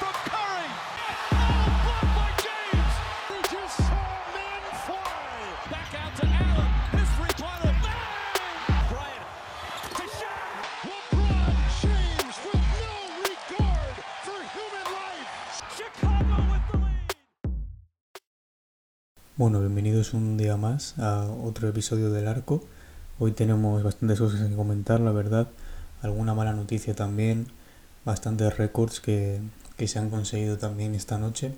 Curry. 0.00 0.68
Back 5.70 5.94
out 5.94 6.16
to 6.16 6.26
Allen. 6.26 6.70
His. 6.92 7.08
Bueno, 19.36 19.60
bienvenidos 19.60 20.14
un 20.14 20.36
día 20.36 20.56
más 20.56 20.98
a 20.98 21.26
otro 21.26 21.68
episodio 21.68 22.10
del 22.10 22.28
arco. 22.28 22.64
Hoy 23.18 23.32
tenemos 23.32 23.82
bastantes 23.82 24.18
cosas 24.18 24.48
que 24.48 24.56
comentar, 24.56 25.00
la 25.00 25.12
verdad. 25.12 25.48
Alguna 26.02 26.34
mala 26.34 26.52
noticia 26.52 26.94
también. 26.94 27.46
Bastantes 28.04 28.56
récords 28.56 29.00
que, 29.00 29.40
que 29.76 29.88
se 29.88 29.98
han 29.98 30.10
conseguido 30.10 30.58
también 30.58 30.94
esta 30.94 31.18
noche. 31.18 31.52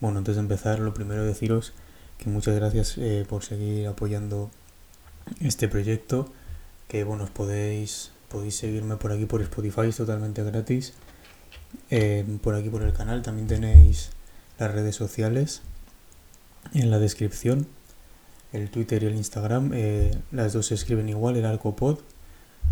Bueno, 0.00 0.18
antes 0.18 0.36
de 0.36 0.40
empezar, 0.40 0.78
lo 0.78 0.94
primero 0.94 1.24
deciros 1.24 1.72
que 2.18 2.28
muchas 2.28 2.54
gracias 2.54 2.98
eh, 2.98 3.24
por 3.28 3.42
seguir 3.42 3.86
apoyando 3.86 4.50
este 5.40 5.68
proyecto. 5.68 6.30
Que 6.88 7.04
bueno, 7.04 7.24
os 7.24 7.30
podéis, 7.30 8.10
podéis 8.28 8.56
seguirme 8.56 8.96
por 8.96 9.12
aquí 9.12 9.24
por 9.24 9.40
Spotify, 9.42 9.88
es 9.88 9.96
totalmente 9.96 10.42
gratis. 10.42 10.92
Eh, 11.90 12.24
por 12.42 12.54
aquí 12.54 12.68
por 12.68 12.82
el 12.82 12.92
canal 12.92 13.22
también 13.22 13.46
tenéis 13.46 14.10
las 14.58 14.72
redes 14.72 14.96
sociales 14.96 15.62
en 16.74 16.90
la 16.90 16.98
descripción. 16.98 17.66
El 18.52 18.70
Twitter 18.70 19.02
y 19.04 19.06
el 19.06 19.14
Instagram, 19.14 19.70
eh, 19.74 20.10
las 20.32 20.52
dos 20.52 20.66
se 20.66 20.74
escriben 20.74 21.08
igual, 21.08 21.36
el 21.36 21.46
Arcopod. 21.46 22.00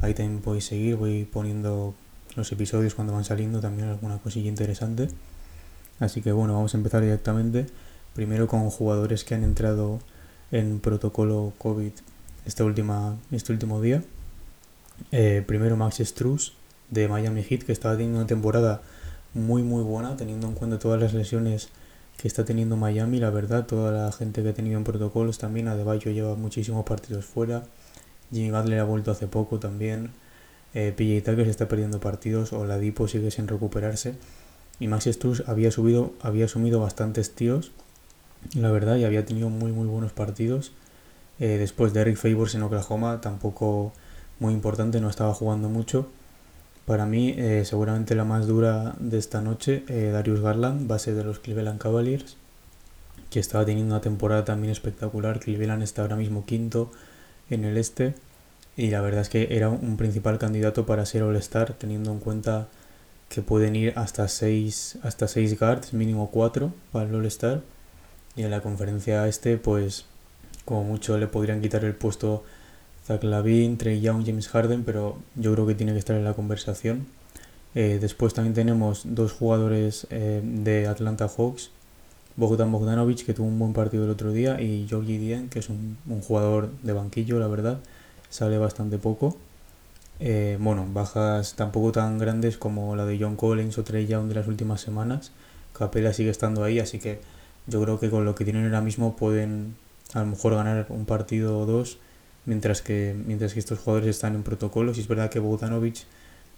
Ahí 0.02 0.14
también 0.14 0.40
podéis 0.40 0.64
seguir, 0.64 0.96
voy 0.96 1.24
poniendo 1.24 1.94
los 2.38 2.50
episodios 2.52 2.94
cuando 2.94 3.12
van 3.12 3.24
saliendo, 3.24 3.60
también 3.60 3.88
alguna 3.88 4.18
cosilla 4.18 4.48
interesante. 4.48 5.08
Así 6.00 6.22
que 6.22 6.32
bueno, 6.32 6.54
vamos 6.54 6.74
a 6.74 6.76
empezar 6.76 7.02
directamente. 7.02 7.66
Primero 8.14 8.46
con 8.46 8.68
jugadores 8.70 9.24
que 9.24 9.34
han 9.34 9.44
entrado 9.44 10.00
en 10.50 10.80
protocolo 10.80 11.52
COVID 11.58 11.92
esta 12.46 12.64
última, 12.64 13.16
este 13.30 13.52
último 13.52 13.80
día. 13.80 14.02
Eh, 15.12 15.44
primero 15.46 15.76
Max 15.76 15.98
Struz 15.98 16.54
de 16.90 17.08
Miami 17.08 17.42
Heat, 17.42 17.64
que 17.64 17.72
estaba 17.72 17.94
teniendo 17.94 18.18
una 18.18 18.26
temporada 18.26 18.82
muy 19.34 19.62
muy 19.62 19.82
buena, 19.82 20.16
teniendo 20.16 20.46
en 20.46 20.54
cuenta 20.54 20.78
todas 20.78 21.00
las 21.00 21.12
lesiones 21.12 21.68
que 22.16 22.26
está 22.26 22.44
teniendo 22.44 22.76
Miami, 22.76 23.20
la 23.20 23.30
verdad, 23.30 23.66
toda 23.66 23.92
la 23.92 24.10
gente 24.12 24.42
que 24.42 24.48
ha 24.48 24.54
tenido 24.54 24.76
en 24.78 24.84
protocolos 24.84 25.38
también, 25.38 25.68
Adebayo 25.68 26.10
lleva 26.10 26.34
muchísimos 26.34 26.84
partidos 26.84 27.24
fuera, 27.24 27.62
Jimmy 28.32 28.50
Butler 28.50 28.80
ha 28.80 28.84
vuelto 28.84 29.12
hace 29.12 29.28
poco 29.28 29.60
también, 29.60 30.10
eh, 30.74 30.92
PJ 30.96 31.44
se 31.44 31.50
está 31.50 31.68
perdiendo 31.68 32.00
partidos, 32.00 32.52
o 32.52 32.64
la 32.64 32.78
Dipo 32.78 33.08
sigue 33.08 33.30
sin 33.30 33.48
recuperarse, 33.48 34.14
y 34.80 34.88
Max 34.88 35.06
Struz 35.06 35.42
había 35.46 35.70
subido, 35.70 36.12
había 36.20 36.44
asumido 36.46 36.80
bastantes 36.80 37.34
tíos, 37.34 37.72
la 38.54 38.70
verdad, 38.70 38.96
y 38.96 39.04
había 39.04 39.24
tenido 39.24 39.50
muy 39.50 39.72
muy 39.72 39.86
buenos 39.86 40.12
partidos. 40.12 40.72
Eh, 41.40 41.56
después 41.58 41.92
de 41.92 42.00
Eric 42.00 42.16
Favors 42.16 42.54
en 42.54 42.62
Oklahoma, 42.62 43.20
tampoco 43.20 43.92
muy 44.40 44.52
importante, 44.52 45.00
no 45.00 45.08
estaba 45.08 45.34
jugando 45.34 45.68
mucho. 45.68 46.08
Para 46.84 47.06
mí, 47.06 47.34
eh, 47.36 47.64
seguramente 47.64 48.14
la 48.14 48.24
más 48.24 48.46
dura 48.46 48.96
de 48.98 49.18
esta 49.18 49.42
noche, 49.42 49.84
eh, 49.88 50.10
Darius 50.12 50.40
Garland, 50.40 50.88
base 50.88 51.12
de 51.12 51.22
los 51.22 51.38
Cleveland 51.38 51.78
Cavaliers, 51.78 52.36
que 53.30 53.40
estaba 53.40 53.64
teniendo 53.64 53.94
una 53.94 54.00
temporada 54.00 54.44
también 54.44 54.72
espectacular. 54.72 55.38
Cleveland 55.38 55.82
está 55.82 56.02
ahora 56.02 56.16
mismo 56.16 56.46
quinto 56.46 56.90
en 57.50 57.64
el 57.64 57.76
este 57.76 58.14
y 58.78 58.90
la 58.90 59.00
verdad 59.00 59.22
es 59.22 59.28
que 59.28 59.48
era 59.50 59.68
un 59.70 59.96
principal 59.96 60.38
candidato 60.38 60.86
para 60.86 61.04
ser 61.04 61.24
All-Star, 61.24 61.72
teniendo 61.72 62.12
en 62.12 62.20
cuenta 62.20 62.68
que 63.28 63.42
pueden 63.42 63.74
ir 63.74 63.92
hasta 63.96 64.28
6 64.28 65.00
hasta 65.02 65.26
seis 65.26 65.58
guards, 65.58 65.92
mínimo 65.92 66.30
4 66.30 66.72
para 66.92 67.08
el 67.08 67.14
All-Star. 67.16 67.62
Y 68.36 68.44
en 68.44 68.52
la 68.52 68.60
conferencia 68.60 69.26
este, 69.26 69.56
pues 69.56 70.04
como 70.64 70.84
mucho 70.84 71.18
le 71.18 71.26
podrían 71.26 71.60
quitar 71.60 71.84
el 71.84 71.96
puesto 71.96 72.44
Zach 73.04 73.24
Lavin, 73.24 73.78
Trey 73.78 74.00
Young, 74.00 74.24
James 74.24 74.46
Harden, 74.46 74.84
pero 74.84 75.18
yo 75.34 75.52
creo 75.54 75.66
que 75.66 75.74
tiene 75.74 75.92
que 75.92 75.98
estar 75.98 76.14
en 76.14 76.22
la 76.22 76.34
conversación. 76.34 77.08
Eh, 77.74 77.98
después 78.00 78.32
también 78.32 78.54
tenemos 78.54 79.02
dos 79.06 79.32
jugadores 79.32 80.06
eh, 80.10 80.40
de 80.44 80.86
Atlanta 80.86 81.26
Hawks, 81.26 81.72
Bogdan 82.36 82.70
Bogdanovic, 82.70 83.26
que 83.26 83.34
tuvo 83.34 83.48
un 83.48 83.58
buen 83.58 83.72
partido 83.72 84.04
el 84.04 84.10
otro 84.10 84.30
día, 84.30 84.60
y 84.60 84.86
Georgie 84.88 85.18
Dien, 85.18 85.48
que 85.48 85.58
es 85.58 85.68
un, 85.68 85.98
un 86.08 86.20
jugador 86.20 86.70
de 86.84 86.92
banquillo, 86.92 87.40
la 87.40 87.48
verdad, 87.48 87.80
sale 88.30 88.58
bastante 88.58 88.98
poco. 88.98 89.36
Eh, 90.20 90.56
bueno, 90.60 90.86
bajas 90.92 91.54
tampoco 91.54 91.92
tan 91.92 92.18
grandes 92.18 92.58
como 92.58 92.96
la 92.96 93.06
de 93.06 93.18
John 93.20 93.36
Collins 93.36 93.78
o 93.78 93.84
Trey 93.84 94.06
Young 94.06 94.28
de 94.28 94.34
las 94.34 94.48
últimas 94.48 94.80
semanas. 94.80 95.32
Capela 95.72 96.12
sigue 96.12 96.30
estando 96.30 96.64
ahí, 96.64 96.80
así 96.80 96.98
que 96.98 97.20
yo 97.66 97.82
creo 97.82 98.00
que 98.00 98.10
con 98.10 98.24
lo 98.24 98.34
que 98.34 98.44
tienen 98.44 98.64
ahora 98.64 98.80
mismo 98.80 99.16
pueden 99.16 99.76
a 100.14 100.20
lo 100.20 100.26
mejor 100.26 100.54
ganar 100.54 100.86
un 100.88 101.04
partido 101.04 101.58
o 101.58 101.66
dos 101.66 101.98
mientras 102.46 102.80
que, 102.82 103.14
mientras 103.26 103.52
que 103.52 103.60
estos 103.60 103.78
jugadores 103.78 104.08
están 104.10 104.34
en 104.34 104.42
protocolos. 104.42 104.98
Y 104.98 105.02
es 105.02 105.08
verdad 105.08 105.30
que 105.30 105.38
Bogdanovic 105.38 106.04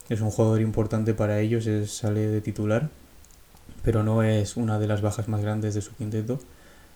es 0.09 0.21
un 0.21 0.31
jugador 0.31 0.61
importante 0.61 1.15
para 1.15 1.41
ellos, 1.41 1.67
es, 1.67 1.93
sale 1.93 2.29
de 2.29 2.41
titular, 2.41 2.89
pero 3.83 4.03
no 4.03 4.23
es 4.23 4.57
una 4.57 4.79
de 4.79 4.87
las 4.87 5.03
bajas 5.03 5.29
más 5.29 5.43
grandes 5.43 5.75
de 5.75 5.83
su 5.83 5.95
quinteto. 5.95 6.41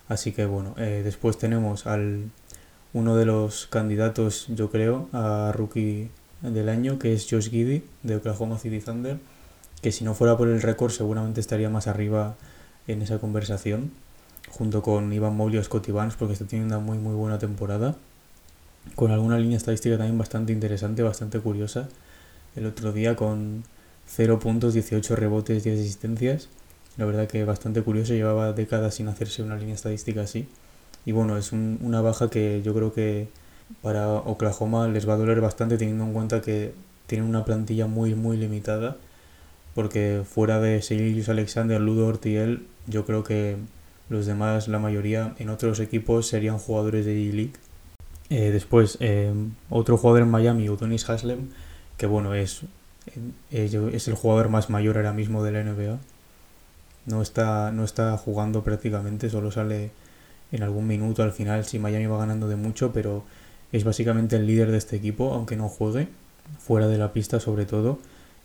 Así 0.08 0.32
que 0.32 0.46
bueno, 0.46 0.74
eh, 0.78 1.02
después 1.04 1.38
tenemos 1.38 1.86
al 1.86 2.30
uno 2.94 3.16
de 3.16 3.26
los 3.26 3.66
candidatos, 3.66 4.46
yo 4.48 4.70
creo, 4.70 5.08
a 5.12 5.52
rookie 5.52 6.08
del 6.40 6.70
año, 6.70 6.98
que 6.98 7.12
es 7.12 7.26
Josh 7.28 7.50
Giddy 7.50 7.82
de 8.02 8.16
Oklahoma 8.16 8.58
City 8.58 8.80
Thunder, 8.80 9.18
que 9.82 9.92
si 9.92 10.04
no 10.04 10.14
fuera 10.14 10.38
por 10.38 10.48
el 10.48 10.62
récord 10.62 10.90
seguramente 10.90 11.40
estaría 11.40 11.68
más 11.68 11.86
arriba 11.86 12.36
en 12.86 13.02
esa 13.02 13.18
conversación, 13.18 13.90
junto 14.48 14.80
con 14.80 15.12
Ivan 15.12 15.36
Mobley 15.36 15.58
o 15.58 15.64
Scotty 15.64 15.92
porque 16.18 16.32
está 16.32 16.46
teniendo 16.46 16.78
una 16.78 16.84
muy 16.84 16.96
muy 16.96 17.14
buena 17.14 17.38
temporada 17.38 17.96
con 18.94 19.10
alguna 19.10 19.38
línea 19.38 19.56
estadística 19.56 19.96
también 19.96 20.18
bastante 20.18 20.52
interesante, 20.52 21.02
bastante 21.02 21.40
curiosa. 21.40 21.88
El 22.54 22.66
otro 22.66 22.92
día 22.92 23.16
con 23.16 23.64
0 24.06 24.38
puntos, 24.38 24.74
18 24.74 25.16
rebotes, 25.16 25.64
10 25.64 25.80
asistencias. 25.80 26.48
La 26.96 27.04
verdad 27.04 27.26
que 27.26 27.44
bastante 27.44 27.82
curioso, 27.82 28.12
llevaba 28.12 28.52
décadas 28.52 28.94
sin 28.94 29.08
hacerse 29.08 29.42
una 29.42 29.56
línea 29.56 29.74
estadística 29.74 30.22
así. 30.22 30.46
Y 31.04 31.12
bueno, 31.12 31.36
es 31.36 31.52
un, 31.52 31.78
una 31.82 32.00
baja 32.00 32.30
que 32.30 32.62
yo 32.62 32.74
creo 32.74 32.92
que 32.92 33.28
para 33.82 34.08
Oklahoma 34.08 34.88
les 34.88 35.08
va 35.08 35.14
a 35.14 35.16
doler 35.16 35.40
bastante 35.40 35.78
teniendo 35.78 36.04
en 36.04 36.12
cuenta 36.12 36.40
que 36.40 36.74
tienen 37.06 37.28
una 37.28 37.44
plantilla 37.44 37.86
muy 37.86 38.14
muy 38.14 38.36
limitada. 38.36 38.96
Porque 39.74 40.22
fuera 40.24 40.60
de 40.60 40.82
Silius 40.82 41.28
Alexander, 41.28 41.80
Ludo 41.80 42.06
Ortiel, 42.06 42.66
yo 42.86 43.04
creo 43.04 43.24
que 43.24 43.56
los 44.08 44.26
demás, 44.26 44.68
la 44.68 44.78
mayoría 44.78 45.34
en 45.38 45.48
otros 45.48 45.80
equipos 45.80 46.28
serían 46.28 46.58
jugadores 46.58 47.04
de 47.04 47.14
G-League 47.16 47.54
eh, 48.30 48.50
después, 48.50 48.96
eh, 49.00 49.32
otro 49.70 49.96
jugador 49.96 50.22
en 50.22 50.30
Miami, 50.30 50.68
Udonis 50.68 51.08
Haslem, 51.08 51.50
que 51.96 52.06
bueno, 52.06 52.34
es, 52.34 52.62
eh, 53.50 53.90
es 53.92 54.08
el 54.08 54.14
jugador 54.14 54.48
más 54.48 54.70
mayor 54.70 54.96
ahora 54.96 55.12
mismo 55.12 55.42
de 55.44 55.52
la 55.52 55.62
NBA. 55.62 55.98
No 57.06 57.22
está, 57.22 57.70
no 57.70 57.84
está 57.84 58.16
jugando 58.16 58.62
prácticamente, 58.64 59.28
solo 59.28 59.50
sale 59.50 59.90
en 60.54 60.62
algún 60.62 60.86
minuto 60.86 61.22
al 61.24 61.32
final 61.32 61.64
si 61.64 61.78
Miami 61.80 62.06
va 62.06 62.18
ganando 62.18 62.48
de 62.48 62.56
mucho, 62.56 62.92
pero 62.92 63.24
es 63.72 63.82
básicamente 63.82 64.36
el 64.36 64.46
líder 64.46 64.70
de 64.70 64.78
este 64.78 64.94
equipo, 64.96 65.34
aunque 65.34 65.56
no 65.56 65.68
juegue, 65.68 66.08
fuera 66.60 66.86
de 66.86 66.96
la 66.96 67.12
pista 67.12 67.40
sobre 67.40 67.66
todo. 67.66 67.98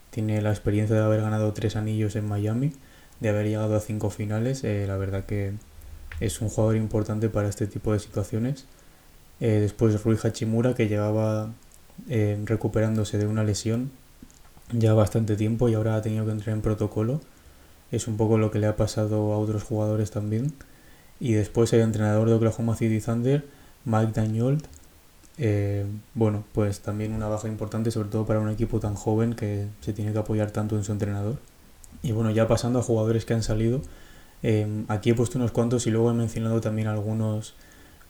Tiene 0.09 0.41
la 0.41 0.49
experiencia 0.49 0.95
de 0.95 1.03
haber 1.03 1.21
ganado 1.21 1.53
tres 1.53 1.75
anillos 1.75 2.15
en 2.15 2.27
Miami, 2.27 2.73
de 3.19 3.29
haber 3.29 3.45
llegado 3.45 3.75
a 3.75 3.79
cinco 3.79 4.09
finales. 4.09 4.63
la 4.63 4.97
verdad 4.97 5.25
que 5.25 5.53
es 6.19 6.41
un 6.41 6.49
jugador 6.49 6.75
importante 6.77 7.29
para 7.29 7.47
este 7.47 7.67
tipo 7.67 7.93
de 7.93 7.99
situaciones. 7.99 8.65
Eh, 9.39 9.59
después 9.61 10.03
Rui 10.03 10.17
Hachimura, 10.21 10.73
que 10.73 10.87
llevaba 10.87 11.51
eh, 12.09 12.41
recuperándose 12.45 13.19
de 13.19 13.27
una 13.27 13.43
lesión 13.43 13.91
ya 14.71 14.93
bastante 14.93 15.35
tiempo 15.35 15.69
y 15.69 15.75
ahora 15.75 15.95
ha 15.95 16.01
tenido 16.01 16.25
que 16.25 16.31
entrar 16.31 16.55
en 16.55 16.61
protocolo. 16.63 17.21
Es 17.91 18.07
un 18.07 18.17
poco 18.17 18.39
lo 18.39 18.49
que 18.49 18.57
le 18.57 18.65
ha 18.65 18.75
pasado 18.75 19.31
a 19.31 19.37
otros 19.37 19.63
jugadores 19.63 20.09
también. 20.09 20.53
Y 21.19 21.33
después 21.33 21.71
el 21.73 21.81
entrenador 21.81 22.29
de 22.29 22.35
Oklahoma 22.35 22.75
City 22.75 23.01
Thunder, 23.01 23.45
Mike 23.85 24.13
Daniel. 24.13 24.61
Eh, 25.37 25.85
bueno, 26.15 26.43
pues 26.53 26.81
también 26.81 27.13
una 27.13 27.27
baja 27.27 27.47
importante, 27.47 27.91
sobre 27.91 28.09
todo 28.09 28.25
para 28.25 28.39
un 28.39 28.49
equipo 28.49 28.79
tan 28.79 28.95
joven 28.95 29.33
que 29.33 29.67
se 29.81 29.93
tiene 29.93 30.11
que 30.13 30.19
apoyar 30.19 30.51
tanto 30.51 30.75
en 30.75 30.83
su 30.83 30.91
entrenador. 30.91 31.37
Y 32.01 32.11
bueno, 32.11 32.31
ya 32.31 32.47
pasando 32.47 32.79
a 32.79 32.83
jugadores 32.83 33.25
que 33.25 33.33
han 33.33 33.43
salido, 33.43 33.81
aquí 34.87 35.09
he 35.09 35.15
puesto 35.15 35.37
unos 35.37 35.51
cuantos 35.51 35.85
y 35.87 35.91
luego 35.91 36.11
he 36.11 36.13
mencionado 36.13 36.61
también 36.61 36.87
algunos 36.87 37.55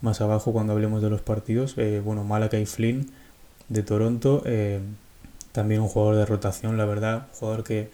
más 0.01 0.21
abajo 0.21 0.51
cuando 0.53 0.73
hablemos 0.73 1.01
de 1.01 1.09
los 1.09 1.21
partidos. 1.21 1.75
Eh, 1.77 2.01
bueno, 2.03 2.23
Malakai 2.23 2.65
Flynn 2.65 3.09
de 3.69 3.83
Toronto, 3.83 4.41
eh, 4.45 4.79
también 5.51 5.81
un 5.81 5.88
jugador 5.88 6.15
de 6.15 6.25
rotación, 6.25 6.77
la 6.77 6.85
verdad, 6.85 7.27
jugador 7.39 7.63
que 7.63 7.89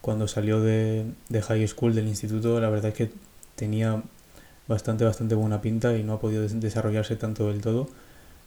cuando 0.00 0.28
salió 0.28 0.60
de, 0.60 1.06
de, 1.28 1.42
high 1.42 1.66
school, 1.68 1.94
del 1.94 2.08
instituto, 2.08 2.60
la 2.60 2.70
verdad 2.70 2.88
es 2.88 2.94
que 2.94 3.10
tenía 3.54 4.02
bastante, 4.70 5.04
bastante 5.04 5.34
buena 5.34 5.60
pinta 5.60 5.96
y 5.96 6.04
no 6.04 6.14
ha 6.14 6.20
podido 6.20 6.46
desarrollarse 6.46 7.16
tanto 7.16 7.48
del 7.48 7.60
todo. 7.60 7.88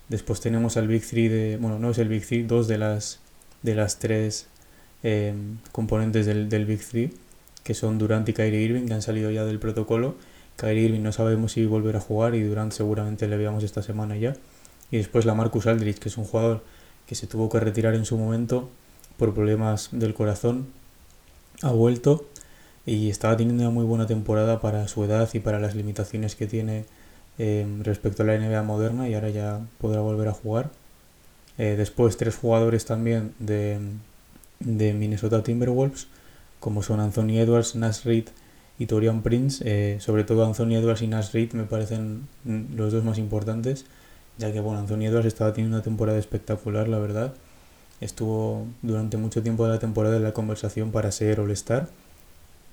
Después 0.07 0.39
tenemos 0.39 0.77
al 0.77 0.87
Big 0.87 1.05
3 1.05 1.31
de, 1.31 1.57
bueno, 1.59 1.79
no 1.79 1.91
es 1.91 1.97
el 1.97 2.07
Big 2.07 2.25
3, 2.25 2.47
dos 2.47 2.67
de 2.67 2.77
las, 2.77 3.19
de 3.61 3.75
las 3.75 3.99
tres 3.99 4.47
eh, 5.03 5.33
componentes 5.71 6.25
del, 6.25 6.49
del 6.49 6.65
Big 6.65 6.81
3. 6.83 7.11
que 7.63 7.73
son 7.73 7.97
Durant 7.97 8.27
y 8.29 8.33
Kyrie 8.33 8.61
Irving, 8.61 8.87
que 8.87 8.93
han 8.93 9.01
salido 9.01 9.31
ya 9.31 9.43
del 9.43 9.59
protocolo. 9.59 10.15
Kyrie 10.55 10.83
Irving 10.83 11.01
no 11.01 11.11
sabemos 11.11 11.51
si 11.51 11.65
volverá 11.65 11.99
a 11.99 12.01
jugar 12.01 12.35
y 12.35 12.41
Durant 12.41 12.71
seguramente 12.71 13.27
le 13.27 13.37
veamos 13.37 13.63
esta 13.63 13.81
semana 13.83 14.15
ya. 14.15 14.33
Y 14.91 14.97
después 14.97 15.25
la 15.25 15.33
Marcus 15.33 15.67
Aldridge, 15.67 15.99
que 15.99 16.09
es 16.09 16.17
un 16.17 16.23
jugador 16.23 16.63
que 17.05 17.15
se 17.15 17.27
tuvo 17.27 17.49
que 17.49 17.59
retirar 17.59 17.95
en 17.95 18.05
su 18.05 18.17
momento 18.17 18.69
por 19.17 19.33
problemas 19.33 19.89
del 19.91 20.13
corazón. 20.13 20.67
Ha 21.61 21.71
vuelto 21.71 22.25
y 22.85 23.09
estaba 23.09 23.37
teniendo 23.37 23.63
una 23.63 23.71
muy 23.71 23.85
buena 23.85 24.07
temporada 24.07 24.59
para 24.59 24.87
su 24.87 25.03
edad 25.03 25.29
y 25.33 25.39
para 25.39 25.59
las 25.59 25.75
limitaciones 25.75 26.35
que 26.35 26.47
tiene 26.47 26.85
eh, 27.37 27.65
respecto 27.81 28.23
a 28.23 28.25
la 28.25 28.37
NBA 28.37 28.61
moderna 28.63 29.09
y 29.09 29.13
ahora 29.15 29.29
ya 29.29 29.61
podrá 29.79 30.01
volver 30.01 30.27
a 30.27 30.33
jugar. 30.33 30.69
Eh, 31.57 31.75
después 31.77 32.17
tres 32.17 32.35
jugadores 32.35 32.85
también 32.85 33.33
de, 33.39 33.79
de, 34.59 34.93
Minnesota 34.93 35.43
Timberwolves, 35.43 36.07
como 36.59 36.83
son 36.83 36.99
Anthony 36.99 37.37
Edwards, 37.39 37.75
Nash 37.75 38.03
Reed 38.03 38.25
y 38.79 38.87
Torian 38.87 39.21
Prince. 39.21 39.63
Eh, 39.65 39.99
sobre 39.99 40.23
todo 40.23 40.45
Anthony 40.45 40.75
Edwards 40.75 41.01
y 41.01 41.07
Nash 41.07 41.31
Reed 41.31 41.53
me 41.53 41.63
parecen 41.63 42.27
los 42.75 42.91
dos 42.91 43.03
más 43.03 43.17
importantes, 43.17 43.85
ya 44.37 44.51
que 44.51 44.59
bueno, 44.59 44.79
Anthony 44.79 45.05
Edwards 45.05 45.27
estaba 45.27 45.53
teniendo 45.53 45.77
una 45.77 45.83
temporada 45.83 46.17
espectacular, 46.17 46.87
la 46.87 46.99
verdad. 46.99 47.33
Estuvo 48.01 48.65
durante 48.81 49.17
mucho 49.17 49.41
tiempo 49.41 49.65
de 49.65 49.73
la 49.73 49.79
temporada 49.79 50.17
en 50.17 50.23
la 50.23 50.33
conversación 50.33 50.91
para 50.91 51.11
ser 51.11 51.39
All-Star, 51.39 51.87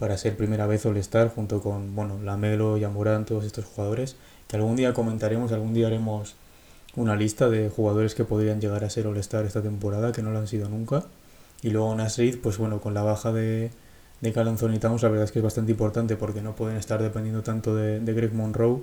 para 0.00 0.16
ser 0.16 0.36
primera 0.36 0.66
vez 0.66 0.86
All-Star 0.86 1.28
junto 1.28 1.60
con 1.60 1.94
bueno, 1.94 2.18
Lamelo, 2.24 2.78
Yamurán, 2.78 3.26
todos 3.26 3.44
estos 3.44 3.66
jugadores, 3.66 4.16
que 4.48 4.56
algún 4.56 4.74
día 4.74 4.94
comentaremos, 4.94 5.52
algún 5.52 5.74
día 5.74 5.88
haremos 5.88 6.34
una 6.96 7.14
lista 7.14 7.50
de 7.50 7.68
jugadores 7.68 8.14
que 8.14 8.24
podrían 8.24 8.62
llegar 8.62 8.82
a 8.82 8.90
ser 8.90 9.06
All-Star 9.06 9.44
esta 9.44 9.62
temporada, 9.62 10.10
que 10.10 10.22
no 10.22 10.30
lo 10.32 10.38
han 10.38 10.48
sido 10.48 10.70
nunca. 10.70 11.04
Y 11.62 11.68
luego 11.70 11.94
Nasrid, 11.94 12.38
pues 12.38 12.56
bueno, 12.56 12.80
con 12.80 12.94
la 12.94 13.02
baja 13.02 13.30
de, 13.30 13.70
de 14.22 14.32
Carl 14.32 14.48
Anthony 14.48 14.78
Towns, 14.80 15.02
la 15.02 15.10
verdad 15.10 15.26
es 15.26 15.32
que 15.32 15.40
es 15.40 15.42
bastante 15.44 15.72
importante 15.72 16.16
porque 16.16 16.40
no 16.40 16.56
pueden 16.56 16.78
estar 16.78 17.02
dependiendo 17.02 17.42
tanto 17.42 17.76
de, 17.76 18.00
de, 18.00 18.14
Greg 18.14 18.32
Monroe, 18.32 18.80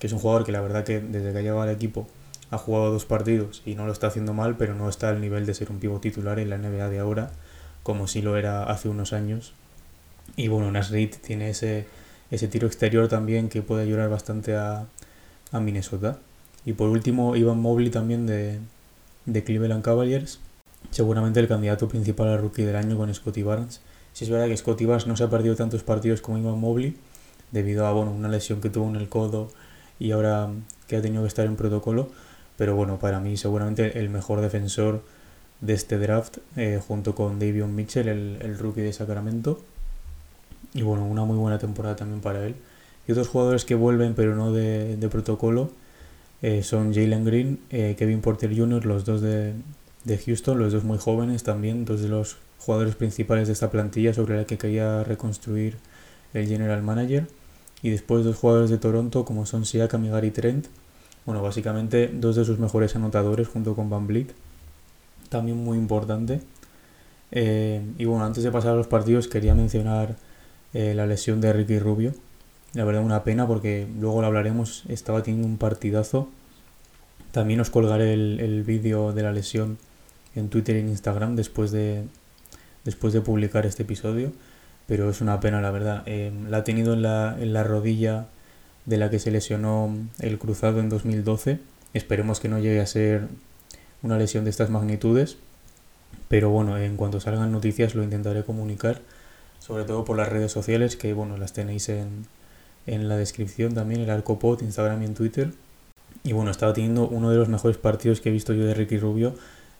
que 0.00 0.08
es 0.08 0.12
un 0.12 0.18
jugador 0.18 0.44
que 0.44 0.50
la 0.50 0.60
verdad 0.60 0.82
que 0.82 0.98
desde 0.98 1.32
que 1.32 1.38
ha 1.38 1.42
llegado 1.42 1.62
al 1.62 1.70
equipo 1.70 2.08
ha 2.50 2.58
jugado 2.58 2.90
dos 2.90 3.04
partidos 3.04 3.62
y 3.64 3.76
no 3.76 3.86
lo 3.86 3.92
está 3.92 4.08
haciendo 4.08 4.34
mal, 4.34 4.56
pero 4.56 4.74
no 4.74 4.88
está 4.88 5.10
al 5.10 5.20
nivel 5.20 5.46
de 5.46 5.54
ser 5.54 5.70
un 5.70 5.78
pivo 5.78 6.00
titular 6.00 6.40
en 6.40 6.50
la 6.50 6.58
NBA 6.58 6.88
de 6.88 6.98
ahora, 6.98 7.30
como 7.84 8.08
si 8.08 8.20
lo 8.20 8.36
era 8.36 8.64
hace 8.64 8.88
unos 8.88 9.12
años. 9.12 9.54
Y 10.36 10.48
bueno, 10.48 10.70
Nasrid 10.70 11.14
tiene 11.16 11.50
ese, 11.50 11.86
ese 12.30 12.48
tiro 12.48 12.66
exterior 12.66 13.08
también 13.08 13.48
que 13.48 13.62
puede 13.62 13.82
ayudar 13.82 14.08
bastante 14.08 14.56
a, 14.56 14.86
a 15.52 15.60
Minnesota. 15.60 16.18
Y 16.64 16.74
por 16.74 16.88
último, 16.88 17.36
Ivan 17.36 17.60
Mobley 17.60 17.90
también 17.90 18.26
de, 18.26 18.58
de 19.26 19.44
Cleveland 19.44 19.82
Cavaliers. 19.82 20.40
Seguramente 20.90 21.40
el 21.40 21.48
candidato 21.48 21.88
principal 21.88 22.28
al 22.28 22.40
rookie 22.40 22.64
del 22.64 22.76
año 22.76 22.96
con 22.96 23.12
Scotty 23.14 23.42
Barnes. 23.42 23.80
Si 24.12 24.24
es 24.24 24.30
verdad 24.30 24.46
que 24.46 24.56
Scotty 24.56 24.86
Barnes 24.86 25.06
no 25.06 25.16
se 25.16 25.24
ha 25.24 25.30
perdido 25.30 25.54
tantos 25.56 25.82
partidos 25.82 26.20
como 26.20 26.38
Ivan 26.38 26.58
Mobley, 26.58 26.96
debido 27.52 27.86
a 27.86 27.92
bueno, 27.92 28.12
una 28.12 28.28
lesión 28.28 28.60
que 28.60 28.70
tuvo 28.70 28.88
en 28.88 28.96
el 28.96 29.08
codo 29.08 29.48
y 29.98 30.12
ahora 30.12 30.50
que 30.88 30.96
ha 30.96 31.02
tenido 31.02 31.22
que 31.22 31.28
estar 31.28 31.46
en 31.46 31.56
protocolo. 31.56 32.08
Pero 32.56 32.74
bueno, 32.74 32.98
para 32.98 33.20
mí 33.20 33.36
seguramente 33.36 33.98
el 33.98 34.10
mejor 34.10 34.40
defensor 34.40 35.02
de 35.60 35.74
este 35.74 35.98
draft, 35.98 36.38
eh, 36.56 36.80
junto 36.86 37.14
con 37.14 37.38
Davion 37.38 37.74
Mitchell, 37.74 38.08
el, 38.08 38.38
el 38.40 38.58
rookie 38.58 38.80
de 38.82 38.92
Sacramento. 38.92 39.62
Y 40.74 40.82
bueno, 40.82 41.04
una 41.04 41.24
muy 41.24 41.36
buena 41.36 41.58
temporada 41.58 41.96
también 41.96 42.20
para 42.20 42.46
él. 42.46 42.54
Y 43.06 43.12
otros 43.12 43.28
jugadores 43.28 43.64
que 43.64 43.74
vuelven, 43.74 44.14
pero 44.14 44.36
no 44.36 44.52
de, 44.52 44.96
de 44.96 45.08
protocolo, 45.08 45.70
eh, 46.42 46.62
son 46.62 46.94
Jalen 46.94 47.24
Green, 47.24 47.60
eh, 47.70 47.96
Kevin 47.98 48.20
Porter 48.20 48.56
Jr., 48.56 48.86
los 48.86 49.04
dos 49.04 49.20
de, 49.20 49.54
de, 50.04 50.18
Houston, 50.18 50.58
los 50.58 50.72
dos 50.72 50.84
muy 50.84 50.98
jóvenes 50.98 51.42
también, 51.42 51.84
dos 51.84 52.00
de 52.00 52.08
los 52.08 52.38
jugadores 52.58 52.94
principales 52.94 53.46
de 53.48 53.52
esta 53.52 53.70
plantilla 53.70 54.14
sobre 54.14 54.36
la 54.36 54.44
que 54.44 54.58
quería 54.58 55.04
reconstruir 55.04 55.76
el 56.34 56.46
general 56.46 56.82
manager. 56.82 57.26
Y 57.82 57.90
después 57.90 58.24
dos 58.24 58.36
jugadores 58.36 58.70
de 58.70 58.78
Toronto 58.78 59.24
como 59.24 59.46
son 59.46 59.64
Siakam 59.64 60.04
y 60.04 60.10
Gary 60.10 60.30
Trent. 60.30 60.66
Bueno, 61.26 61.42
básicamente 61.42 62.08
dos 62.12 62.36
de 62.36 62.44
sus 62.44 62.58
mejores 62.58 62.94
anotadores 62.96 63.48
junto 63.48 63.74
con 63.74 63.90
Van 63.90 64.06
Vliet. 64.06 64.32
También 65.28 65.56
muy 65.62 65.78
importante. 65.78 66.40
Eh, 67.32 67.82
y 67.98 68.04
bueno, 68.04 68.24
antes 68.24 68.44
de 68.44 68.50
pasar 68.50 68.72
a 68.72 68.76
los 68.76 68.86
partidos 68.86 69.28
quería 69.28 69.54
mencionar 69.54 70.16
eh, 70.74 70.94
la 70.94 71.06
lesión 71.06 71.40
de 71.40 71.52
Ricky 71.52 71.78
Rubio, 71.78 72.14
la 72.74 72.84
verdad 72.84 73.02
una 73.02 73.24
pena 73.24 73.46
porque 73.46 73.86
luego 73.98 74.20
lo 74.20 74.28
hablaremos, 74.28 74.84
estaba 74.88 75.22
teniendo 75.22 75.48
un 75.48 75.58
partidazo. 75.58 76.28
También 77.32 77.60
os 77.60 77.70
colgaré 77.70 78.12
el, 78.12 78.40
el 78.40 78.62
vídeo 78.62 79.12
de 79.12 79.22
la 79.22 79.32
lesión 79.32 79.78
en 80.34 80.48
Twitter 80.48 80.76
y 80.76 80.80
Instagram 80.80 81.36
después 81.36 81.70
de, 81.70 82.04
después 82.84 83.12
de 83.12 83.20
publicar 83.20 83.66
este 83.66 83.82
episodio. 83.82 84.32
Pero 84.86 85.10
es 85.10 85.20
una 85.20 85.40
pena, 85.40 85.60
la 85.60 85.70
verdad. 85.70 86.02
Eh, 86.06 86.32
la 86.48 86.58
ha 86.58 86.64
tenido 86.64 86.94
en 86.94 87.02
la, 87.02 87.36
en 87.38 87.52
la 87.52 87.62
rodilla 87.62 88.26
de 88.86 88.96
la 88.96 89.10
que 89.10 89.18
se 89.18 89.30
lesionó 89.30 89.94
el 90.18 90.38
cruzado 90.38 90.80
en 90.80 90.88
2012. 90.88 91.60
Esperemos 91.94 92.40
que 92.40 92.48
no 92.48 92.58
llegue 92.58 92.80
a 92.80 92.86
ser 92.86 93.28
una 94.02 94.18
lesión 94.18 94.44
de 94.44 94.50
estas 94.50 94.70
magnitudes. 94.70 95.36
Pero 96.28 96.50
bueno, 96.50 96.76
en 96.78 96.96
cuanto 96.96 97.20
salgan 97.20 97.52
noticias 97.52 97.94
lo 97.94 98.02
intentaré 98.02 98.42
comunicar. 98.42 99.00
Sobre 99.70 99.84
todo 99.84 100.04
por 100.04 100.16
las 100.16 100.28
redes 100.28 100.50
sociales 100.50 100.96
que 100.96 101.12
bueno, 101.12 101.36
las 101.36 101.52
tenéis 101.52 101.88
en, 101.90 102.26
en 102.88 103.08
la 103.08 103.16
descripción 103.16 103.72
también 103.72 104.00
el 104.00 104.10
Arcopod, 104.10 104.62
Instagram 104.62 105.00
y 105.02 105.04
en 105.04 105.14
Twitter. 105.14 105.52
Y 106.24 106.32
bueno, 106.32 106.50
estaba 106.50 106.72
teniendo 106.72 107.06
uno 107.06 107.30
de 107.30 107.36
los 107.36 107.48
mejores 107.48 107.76
partidos 107.76 108.20
que 108.20 108.30
he 108.30 108.32
visto 108.32 108.52
yo 108.52 108.64
de 108.64 108.74
Ricky 108.74 108.98
Rubio 108.98 109.32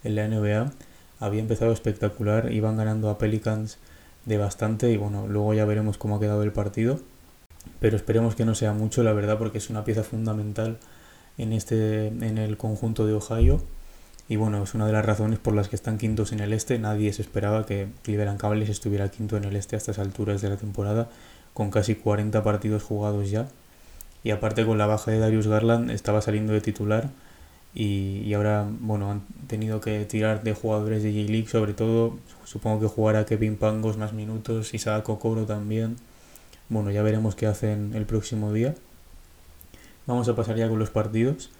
en 0.04 0.14
la 0.14 0.28
NBA. 0.28 0.70
Había 1.19 1.40
empezado 1.40 1.72
espectacular, 1.72 2.52
iban 2.52 2.76
ganando 2.76 3.10
a 3.10 3.19
Pelicans 3.19 3.78
de 4.26 4.38
bastante 4.38 4.92
y 4.92 4.96
bueno, 4.96 5.26
luego 5.26 5.54
ya 5.54 5.64
veremos 5.64 5.98
cómo 5.98 6.14
ha 6.14 6.20
quedado 6.20 6.44
el 6.44 6.52
partido. 6.52 7.00
Pero 7.81 7.96
esperemos 7.96 8.37
que 8.37 8.44
no 8.44 8.54
sea 8.54 8.72
mucho, 8.72 9.02
la 9.02 9.12
verdad, 9.12 9.38
porque 9.38 9.58
es 9.58 9.70
una 9.70 9.82
pieza 9.82 10.04
fundamental 10.04 10.78
en, 11.37 11.52
este, 11.52 12.06
en 12.06 12.38
el 12.38 12.56
conjunto 12.56 13.06
de 13.06 13.14
Ohio. 13.14 13.60
Y 14.31 14.37
bueno, 14.37 14.62
es 14.62 14.75
una 14.75 14.87
de 14.87 14.93
las 14.93 15.05
razones 15.05 15.41
por 15.41 15.56
las 15.56 15.69
que 15.69 15.75
están 15.75 15.99
quintos 15.99 16.31
en 16.31 16.38
el 16.38 16.53
este. 16.53 16.79
Nadie 16.79 17.12
se 17.12 17.21
esperaba 17.21 17.67
que 17.67 17.88
Cleveland 18.05 18.38
Cavaliers 18.38 18.71
estuviera 18.71 19.09
quinto 19.09 19.37
en 19.37 19.43
el 19.43 19.56
este 19.56 19.75
a 19.75 19.79
estas 19.79 19.99
alturas 19.99 20.41
de 20.41 20.49
la 20.49 20.56
temporada 20.56 21.09
con 21.53 21.73
casi 21.73 21.97
40 21.97 22.44
partidos 22.44 22.85
jugados 22.85 23.29
ya. 23.29 23.49
Y 24.23 24.31
aparte 24.31 24.65
con 24.65 24.79
la 24.79 24.87
baja 24.87 25.11
de 25.11 25.19
Darius 25.19 25.49
Garland 25.49 25.91
estaba 25.91 26.21
saliendo 26.21 26.53
de 26.53 26.61
titular 26.61 27.11
y, 27.75 28.23
y 28.25 28.35
ahora 28.35 28.69
bueno 28.79 29.11
han 29.11 29.23
tenido 29.49 29.81
que 29.81 30.05
tirar 30.05 30.44
de 30.44 30.55
jugadores 30.55 31.03
de 31.03 31.11
J-League 31.11 31.49
sobre 31.49 31.75
todo. 31.75 32.17
Supongo 32.44 32.79
que 32.83 32.87
jugará 32.87 33.26
Kevin 33.26 33.56
Pangos 33.56 33.97
más 33.97 34.12
minutos, 34.12 34.75
Isaac 34.75 35.09
Okoro 35.09 35.45
también. 35.45 35.97
Bueno, 36.69 36.93
ya 36.93 37.02
veremos 37.02 37.35
qué 37.35 37.49
hacen 37.49 37.95
el 37.97 38.07
próximo 38.07 38.52
día. 38.52 38.76
Vamos 40.07 40.28
a 40.28 40.37
pasar 40.37 40.54
ya 40.54 40.69
con 40.69 40.78
los 40.78 40.90
partidos. 40.90 41.50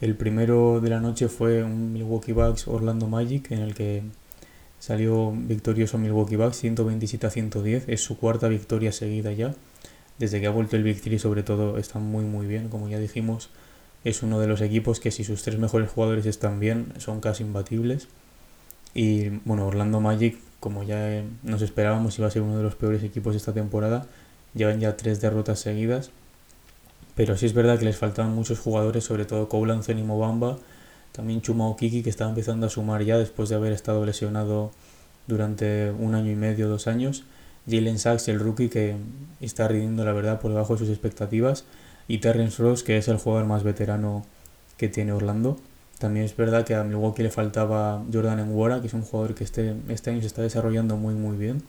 El 0.00 0.16
primero 0.16 0.80
de 0.80 0.90
la 0.90 1.00
noche 1.00 1.28
fue 1.28 1.62
un 1.62 1.92
Milwaukee 1.92 2.32
Bucks 2.32 2.68
Orlando 2.68 3.06
Magic 3.06 3.50
en 3.50 3.60
el 3.60 3.74
que 3.74 4.02
Salió 4.84 5.32
victorioso 5.34 5.96
Milwaukee 5.96 6.36
Bucks 6.36 6.58
127 6.58 7.26
a 7.26 7.30
110. 7.30 7.88
Es 7.88 8.02
su 8.02 8.18
cuarta 8.18 8.48
victoria 8.48 8.92
seguida 8.92 9.32
ya. 9.32 9.54
Desde 10.18 10.42
que 10.42 10.46
ha 10.46 10.50
vuelto 10.50 10.76
el 10.76 10.82
Victory 10.82 11.18
sobre 11.18 11.42
todo 11.42 11.78
está 11.78 11.98
muy 11.98 12.26
muy 12.26 12.46
bien. 12.46 12.68
Como 12.68 12.90
ya 12.90 12.98
dijimos, 12.98 13.48
es 14.04 14.22
uno 14.22 14.40
de 14.40 14.46
los 14.46 14.60
equipos 14.60 15.00
que 15.00 15.10
si 15.10 15.24
sus 15.24 15.42
tres 15.42 15.58
mejores 15.58 15.88
jugadores 15.90 16.26
están 16.26 16.60
bien 16.60 16.92
son 16.98 17.22
casi 17.22 17.44
imbatibles. 17.44 18.08
Y 18.92 19.30
bueno, 19.46 19.66
Orlando 19.66 20.02
Magic, 20.02 20.36
como 20.60 20.82
ya 20.82 21.24
nos 21.42 21.62
esperábamos, 21.62 22.18
iba 22.18 22.28
a 22.28 22.30
ser 22.30 22.42
uno 22.42 22.58
de 22.58 22.62
los 22.62 22.74
peores 22.74 23.02
equipos 23.02 23.32
de 23.32 23.38
esta 23.38 23.54
temporada. 23.54 24.06
Llevan 24.52 24.80
ya 24.80 24.98
tres 24.98 25.22
derrotas 25.22 25.60
seguidas. 25.60 26.10
Pero 27.14 27.36
sí 27.36 27.46
es 27.46 27.54
verdad 27.54 27.78
que 27.78 27.84
les 27.84 27.96
faltaban 27.96 28.34
muchos 28.34 28.58
jugadores, 28.58 29.04
sobre 29.04 29.24
todo 29.24 29.48
Cole 29.48 29.72
Anthony 29.72 30.04
Mobamba 30.04 30.58
también 31.14 31.42
Chuma 31.42 31.68
Okiki, 31.68 32.02
que 32.02 32.10
está 32.10 32.28
empezando 32.28 32.66
a 32.66 32.68
sumar 32.68 33.04
ya 33.04 33.16
después 33.16 33.48
de 33.48 33.54
haber 33.54 33.72
estado 33.72 34.04
lesionado 34.04 34.72
durante 35.28 35.92
un 35.92 36.16
año 36.16 36.32
y 36.32 36.34
medio, 36.34 36.68
dos 36.68 36.88
años. 36.88 37.22
Jalen 37.70 38.00
Sachs, 38.00 38.26
el 38.26 38.40
rookie, 38.40 38.68
que 38.68 38.96
está 39.40 39.68
rindiendo 39.68 40.04
la 40.04 40.12
verdad 40.12 40.40
por 40.40 40.50
debajo 40.50 40.72
de 40.74 40.80
sus 40.80 40.88
expectativas. 40.88 41.66
Y 42.08 42.18
Terrence 42.18 42.60
Ross, 42.60 42.82
que 42.82 42.96
es 42.96 43.06
el 43.06 43.18
jugador 43.18 43.46
más 43.46 43.62
veterano 43.62 44.26
que 44.76 44.88
tiene 44.88 45.12
Orlando. 45.12 45.56
También 46.00 46.24
es 46.26 46.36
verdad 46.36 46.64
que 46.64 46.74
a 46.74 46.82
Milwaukee 46.82 47.22
le 47.22 47.30
faltaba 47.30 48.02
Jordan 48.12 48.48
Nwora, 48.48 48.80
que 48.80 48.88
es 48.88 48.94
un 48.94 49.02
jugador 49.02 49.36
que 49.36 49.44
este, 49.44 49.76
este 49.88 50.10
año 50.10 50.20
se 50.20 50.26
está 50.26 50.42
desarrollando 50.42 50.96
muy 50.96 51.14
muy 51.14 51.36
bien. 51.36 51.62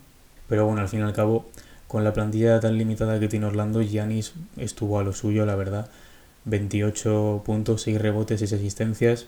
Pero 0.49 0.65
bueno, 0.65 0.81
al 0.81 0.89
fin 0.89 1.01
y 1.01 1.03
al 1.03 1.13
cabo, 1.13 1.45
con 1.87 2.03
la 2.03 2.13
plantilla 2.13 2.59
tan 2.59 2.77
limitada 2.77 3.19
que 3.19 3.27
tiene 3.27 3.45
Orlando, 3.45 3.81
Giannis 3.81 4.33
estuvo 4.57 4.99
a 4.99 5.03
lo 5.03 5.13
suyo, 5.13 5.45
la 5.45 5.55
verdad. 5.55 5.89
28 6.45 7.43
puntos, 7.45 7.83
6 7.83 8.01
rebotes, 8.01 8.39
6 8.39 8.53
asistencias. 8.53 9.27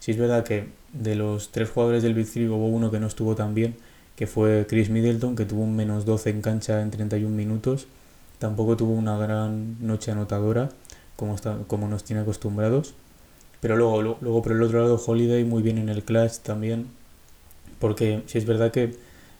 Si 0.00 0.10
es 0.10 0.18
verdad 0.18 0.44
que 0.44 0.68
de 0.92 1.14
los 1.14 1.50
tres 1.50 1.70
jugadores 1.70 2.02
del 2.02 2.14
Big 2.14 2.28
hubo 2.50 2.68
uno 2.68 2.90
que 2.90 3.00
no 3.00 3.06
estuvo 3.06 3.34
tan 3.34 3.54
bien, 3.54 3.76
que 4.16 4.26
fue 4.26 4.66
Chris 4.68 4.90
Middleton, 4.90 5.34
que 5.36 5.44
tuvo 5.44 5.62
un 5.62 5.76
menos 5.76 6.04
12 6.04 6.30
en 6.30 6.42
cancha 6.42 6.82
en 6.82 6.90
31 6.90 7.34
minutos. 7.34 7.86
Tampoco 8.38 8.76
tuvo 8.76 8.92
una 8.92 9.16
gran 9.16 9.76
noche 9.80 10.10
anotadora, 10.10 10.68
como, 11.16 11.34
está, 11.34 11.58
como 11.66 11.88
nos 11.88 12.04
tiene 12.04 12.22
acostumbrados. 12.22 12.94
Pero 13.60 13.76
luego, 13.76 14.02
luego, 14.20 14.42
por 14.42 14.52
el 14.52 14.62
otro 14.62 14.80
lado, 14.80 15.02
Holiday 15.04 15.44
muy 15.44 15.62
bien 15.62 15.78
en 15.78 15.88
el 15.88 16.04
clutch 16.04 16.38
también. 16.40 16.88
Porque 17.78 18.22
si 18.26 18.38
es 18.38 18.46
verdad 18.46 18.70
que 18.70 18.94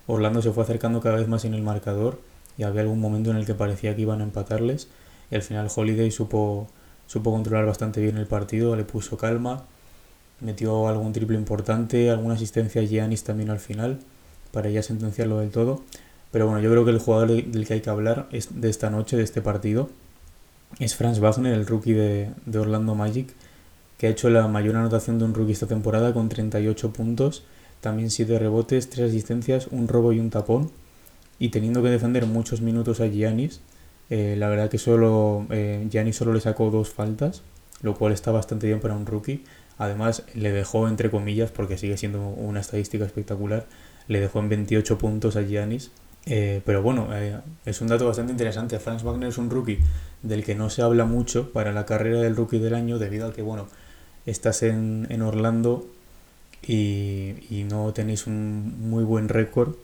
Orlando 0.06 0.42
se 0.42 0.50
fue 0.50 0.64
acercando 0.64 1.00
cada 1.00 1.16
vez 1.16 1.28
más 1.28 1.44
en 1.44 1.54
el 1.54 1.62
marcador 1.62 2.18
y 2.56 2.62
había 2.62 2.82
algún 2.82 3.00
momento 3.00 3.30
en 3.30 3.36
el 3.36 3.46
que 3.46 3.54
parecía 3.54 3.94
que 3.94 4.02
iban 4.02 4.20
a 4.20 4.24
empatarles 4.24 4.88
y 5.30 5.34
al 5.34 5.42
final 5.42 5.68
Holiday 5.74 6.10
supo, 6.10 6.68
supo 7.06 7.32
controlar 7.32 7.66
bastante 7.66 8.00
bien 8.00 8.16
el 8.16 8.26
partido, 8.26 8.76
le 8.76 8.84
puso 8.84 9.16
calma, 9.16 9.64
metió 10.40 10.88
algún 10.88 11.12
triple 11.12 11.36
importante, 11.36 12.10
alguna 12.10 12.34
asistencia 12.34 12.82
a 12.82 12.84
Giannis 12.84 13.24
también 13.24 13.50
al 13.50 13.60
final 13.60 13.98
para 14.52 14.70
ya 14.70 14.82
sentenciarlo 14.82 15.40
del 15.40 15.50
todo. 15.50 15.82
Pero 16.30 16.46
bueno, 16.46 16.60
yo 16.60 16.70
creo 16.70 16.84
que 16.84 16.90
el 16.90 16.98
jugador 16.98 17.30
del 17.30 17.66
que 17.66 17.74
hay 17.74 17.80
que 17.80 17.90
hablar 17.90 18.28
es 18.32 18.60
de 18.60 18.68
esta 18.68 18.90
noche, 18.90 19.16
de 19.16 19.22
este 19.22 19.40
partido, 19.40 19.88
es 20.80 20.96
Franz 20.96 21.20
Wagner, 21.20 21.52
el 21.52 21.66
rookie 21.66 21.92
de, 21.92 22.30
de 22.46 22.58
Orlando 22.58 22.94
Magic, 22.94 23.32
que 23.98 24.08
ha 24.08 24.10
hecho 24.10 24.28
la 24.30 24.48
mayor 24.48 24.74
anotación 24.76 25.18
de 25.18 25.24
un 25.24 25.34
rookie 25.34 25.52
esta 25.52 25.66
temporada 25.66 26.12
con 26.12 26.28
38 26.28 26.92
puntos, 26.92 27.44
también 27.80 28.10
7 28.10 28.38
rebotes, 28.38 28.90
3 28.90 29.10
asistencias, 29.10 29.68
un 29.68 29.86
robo 29.86 30.12
y 30.12 30.18
un 30.18 30.30
tapón, 30.30 30.70
y 31.38 31.48
teniendo 31.48 31.82
que 31.82 31.88
defender 31.88 32.26
muchos 32.26 32.60
minutos 32.60 33.00
a 33.00 33.08
Giannis, 33.08 33.60
eh, 34.10 34.36
la 34.38 34.48
verdad 34.48 34.70
que 34.70 34.78
solo 34.78 35.46
eh, 35.50 35.86
Giannis 35.90 36.16
solo 36.16 36.32
le 36.32 36.40
sacó 36.40 36.70
dos 36.70 36.90
faltas, 36.90 37.42
lo 37.82 37.94
cual 37.94 38.12
está 38.12 38.30
bastante 38.30 38.66
bien 38.66 38.80
para 38.80 38.94
un 38.94 39.06
rookie. 39.06 39.44
Además, 39.78 40.24
le 40.34 40.52
dejó, 40.52 40.88
entre 40.88 41.10
comillas, 41.10 41.50
porque 41.50 41.78
sigue 41.78 41.96
siendo 41.96 42.20
una 42.28 42.60
estadística 42.60 43.04
espectacular, 43.04 43.66
le 44.06 44.20
dejó 44.20 44.38
en 44.40 44.48
28 44.48 44.98
puntos 44.98 45.36
a 45.36 45.42
Giannis. 45.42 45.90
Eh, 46.26 46.62
pero 46.64 46.82
bueno, 46.82 47.08
es 47.66 47.80
un 47.80 47.88
dato 47.88 48.06
bastante 48.06 48.32
interesante. 48.32 48.78
Franz 48.78 49.02
Wagner 49.02 49.28
es 49.28 49.38
un 49.38 49.50
rookie 49.50 49.80
del 50.22 50.44
que 50.44 50.54
no 50.54 50.70
se 50.70 50.82
habla 50.82 51.04
mucho 51.04 51.52
para 51.52 51.72
la 51.72 51.84
carrera 51.84 52.20
del 52.20 52.36
rookie 52.36 52.58
del 52.58 52.74
año, 52.74 52.98
debido 52.98 53.26
a 53.26 53.32
que, 53.32 53.42
bueno, 53.42 53.68
estás 54.26 54.62
en, 54.62 55.06
en 55.10 55.22
Orlando 55.22 55.86
y, 56.66 57.34
y, 57.50 57.64
no 57.68 57.92
tenéis 57.92 58.26
un 58.26 58.88
muy 58.88 59.04
buen 59.04 59.28
récord. 59.28 59.74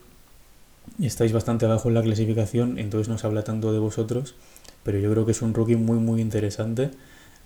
Estáis 1.00 1.32
bastante 1.32 1.64
abajo 1.66 1.88
en 1.88 1.94
la 1.94 2.02
clasificación, 2.02 2.78
entonces 2.78 3.08
no 3.08 3.16
se 3.18 3.26
habla 3.26 3.42
tanto 3.42 3.72
de 3.72 3.78
vosotros. 3.78 4.34
Pero 4.82 4.98
yo 4.98 5.10
creo 5.10 5.26
que 5.26 5.32
es 5.32 5.42
un 5.42 5.54
rookie 5.54 5.76
muy, 5.76 5.98
muy 5.98 6.20
interesante. 6.20 6.90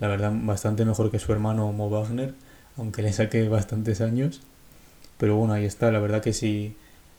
La 0.00 0.08
verdad, 0.08 0.32
bastante 0.34 0.84
mejor 0.84 1.10
que 1.10 1.18
su 1.18 1.32
hermano 1.32 1.70
Mo 1.72 1.88
Wagner, 1.88 2.34
aunque 2.76 3.02
le 3.02 3.12
saque 3.12 3.48
bastantes 3.48 4.00
años. 4.00 4.40
Pero 5.18 5.36
bueno, 5.36 5.54
ahí 5.54 5.64
está. 5.64 5.92
La 5.92 6.00
verdad 6.00 6.22
que 6.22 6.32
si, 6.32 6.76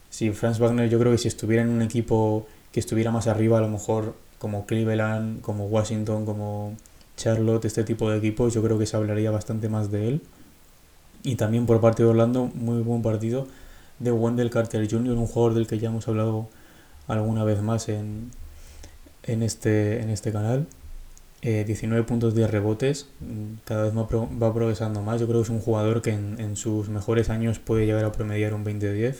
si 0.09 0.31
Franz 0.31 0.59
Wagner, 0.59 0.89
yo 0.89 0.99
creo 0.99 1.11
que 1.11 1.17
si 1.17 1.27
estuviera 1.27 1.63
en 1.63 1.69
un 1.69 1.81
equipo 1.81 2.47
que 2.71 2.79
estuviera 2.79 3.11
más 3.11 3.27
arriba, 3.27 3.57
a 3.57 3.61
lo 3.61 3.69
mejor 3.69 4.15
como 4.37 4.65
Cleveland, 4.65 5.41
como 5.41 5.67
Washington, 5.67 6.25
como 6.25 6.75
Charlotte, 7.15 7.65
este 7.65 7.83
tipo 7.85 8.09
de 8.09 8.17
equipos, 8.17 8.53
yo 8.53 8.61
creo 8.61 8.77
que 8.77 8.85
se 8.85 8.97
hablaría 8.97 9.31
bastante 9.31 9.69
más 9.69 9.91
de 9.91 10.09
él. 10.09 10.21
Y 11.23 11.35
también 11.35 11.65
por 11.65 11.79
parte 11.79 12.03
de 12.03 12.09
Orlando, 12.09 12.51
muy 12.53 12.81
buen 12.81 13.01
partido 13.01 13.47
de 13.99 14.11
Wendell 14.11 14.49
Carter 14.49 14.89
Jr., 14.89 15.17
un 15.17 15.27
jugador 15.27 15.53
del 15.55 15.67
que 15.67 15.79
ya 15.79 15.89
hemos 15.89 16.07
hablado 16.07 16.49
alguna 17.07 17.43
vez 17.43 17.61
más 17.61 17.89
en, 17.89 18.31
en, 19.23 19.43
este, 19.43 20.01
en 20.01 20.09
este 20.09 20.31
canal. 20.31 20.67
19 21.41 22.01
eh, 22.01 22.03
puntos 22.03 22.33
de 22.33 22.47
rebotes, 22.47 23.07
cada 23.65 23.83
vez 23.83 23.95
va, 23.95 24.07
va, 24.41 24.53
progresando 24.53 25.01
más. 25.01 25.19
Yo 25.21 25.27
creo 25.27 25.41
que 25.41 25.43
es 25.43 25.49
un 25.49 25.59
jugador 25.59 26.01
que 26.01 26.11
en, 26.11 26.39
en 26.39 26.55
sus 26.55 26.89
mejores 26.89 27.29
años 27.29 27.59
puede 27.59 27.85
llegar 27.85 28.03
a 28.03 28.11
promediar 28.11 28.55
un 28.55 28.65
20-10. 28.65 29.17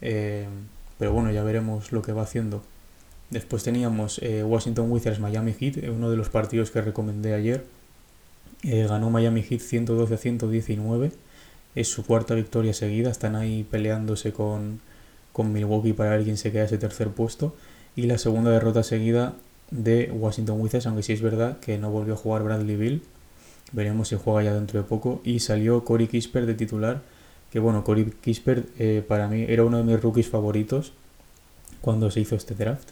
Eh, 0.00 0.48
pero 0.98 1.12
bueno, 1.12 1.30
ya 1.30 1.44
veremos 1.44 1.92
lo 1.92 2.02
que 2.02 2.12
va 2.12 2.22
haciendo. 2.22 2.62
Después 3.30 3.62
teníamos 3.62 4.18
eh, 4.22 4.42
Washington 4.42 4.90
Wizards 4.90 5.20
Miami 5.20 5.52
Heat, 5.52 5.88
uno 5.88 6.10
de 6.10 6.16
los 6.16 6.28
partidos 6.28 6.72
que 6.72 6.80
recomendé 6.80 7.34
ayer. 7.34 7.64
ganó 8.62 9.10
Miami 9.10 9.42
Heat 9.42 9.60
112 9.60 10.14
a 10.14 10.16
119. 10.16 11.12
Es 11.74 11.88
su 11.88 12.04
cuarta 12.04 12.34
victoria 12.34 12.72
seguida. 12.72 13.10
Están 13.10 13.36
ahí 13.36 13.64
peleándose 13.68 14.32
con, 14.32 14.80
con 15.32 15.52
Milwaukee 15.52 15.92
para 15.92 16.10
ver 16.10 16.24
quién 16.24 16.36
se 16.36 16.52
queda 16.52 16.64
ese 16.64 16.78
tercer 16.78 17.08
puesto. 17.08 17.54
Y 17.96 18.02
la 18.02 18.18
segunda 18.18 18.50
derrota 18.50 18.82
seguida 18.82 19.34
de 19.70 20.10
Washington 20.12 20.60
Wizards, 20.60 20.86
aunque 20.86 21.02
sí 21.02 21.12
es 21.12 21.22
verdad 21.22 21.58
que 21.58 21.78
no 21.78 21.90
volvió 21.90 22.14
a 22.14 22.16
jugar 22.16 22.42
Bradley 22.42 22.76
Bill. 22.76 23.02
Veremos 23.72 24.08
si 24.08 24.16
juega 24.16 24.42
ya 24.42 24.54
dentro 24.54 24.80
de 24.80 24.86
poco. 24.86 25.20
Y 25.24 25.40
salió 25.40 25.84
Corey 25.84 26.06
Kisper 26.06 26.46
de 26.46 26.54
titular. 26.54 27.02
Que 27.50 27.58
bueno, 27.58 27.84
Corey 27.84 28.12
Kisper 28.20 28.64
eh, 28.78 29.04
para 29.06 29.28
mí 29.28 29.44
era 29.48 29.64
uno 29.64 29.78
de 29.78 29.84
mis 29.84 30.00
rookies 30.00 30.28
favoritos 30.28 30.92
cuando 31.80 32.10
se 32.10 32.20
hizo 32.20 32.36
este 32.36 32.54
draft. 32.54 32.90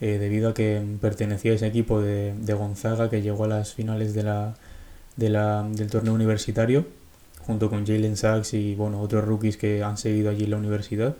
Eh, 0.00 0.18
debido 0.18 0.50
a 0.50 0.54
que 0.54 0.80
pertenecía 1.00 1.50
a 1.50 1.54
ese 1.56 1.66
equipo 1.66 2.00
de, 2.00 2.32
de, 2.34 2.54
Gonzaga 2.54 3.10
que 3.10 3.20
llegó 3.20 3.44
a 3.44 3.48
las 3.48 3.74
finales 3.74 4.14
de 4.14 4.22
la, 4.22 4.54
de 5.16 5.28
la, 5.28 5.68
del 5.72 5.90
torneo 5.90 6.14
universitario. 6.14 6.86
Junto 7.48 7.68
con 7.68 7.84
Jalen 7.84 8.16
Sachs 8.16 8.54
y 8.54 8.76
bueno, 8.76 9.00
otros 9.00 9.24
rookies 9.24 9.56
que 9.56 9.82
han 9.82 9.96
seguido 9.96 10.30
allí 10.30 10.46
la 10.46 10.56
universidad. 10.56 11.16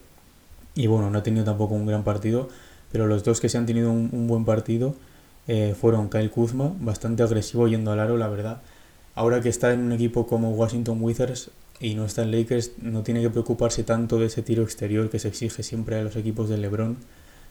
Y 0.76 0.86
bueno, 0.86 1.10
no 1.10 1.18
ha 1.18 1.22
tenido 1.24 1.44
tampoco 1.44 1.74
un 1.74 1.86
gran 1.86 2.04
partido 2.04 2.48
pero 2.90 3.06
los 3.06 3.24
dos 3.24 3.40
que 3.40 3.48
se 3.48 3.58
han 3.58 3.66
tenido 3.66 3.90
un, 3.90 4.08
un 4.12 4.26
buen 4.26 4.44
partido 4.44 4.94
eh, 5.46 5.74
fueron 5.78 6.08
Kyle 6.08 6.30
Kuzma, 6.30 6.74
bastante 6.80 7.22
agresivo 7.22 7.68
yendo 7.68 7.92
al 7.92 8.00
aro, 8.00 8.16
la 8.16 8.28
verdad. 8.28 8.62
Ahora 9.14 9.40
que 9.40 9.48
está 9.48 9.72
en 9.72 9.80
un 9.80 9.92
equipo 9.92 10.26
como 10.26 10.50
Washington 10.52 10.98
Wizards 11.00 11.50
y 11.80 11.94
no 11.94 12.04
está 12.04 12.22
en 12.22 12.32
Lakers, 12.32 12.72
no 12.82 13.02
tiene 13.02 13.22
que 13.22 13.30
preocuparse 13.30 13.82
tanto 13.82 14.18
de 14.18 14.26
ese 14.26 14.42
tiro 14.42 14.62
exterior 14.62 15.10
que 15.10 15.18
se 15.18 15.28
exige 15.28 15.62
siempre 15.62 15.96
a 15.96 16.02
los 16.02 16.16
equipos 16.16 16.48
de 16.48 16.58
LeBron 16.58 16.96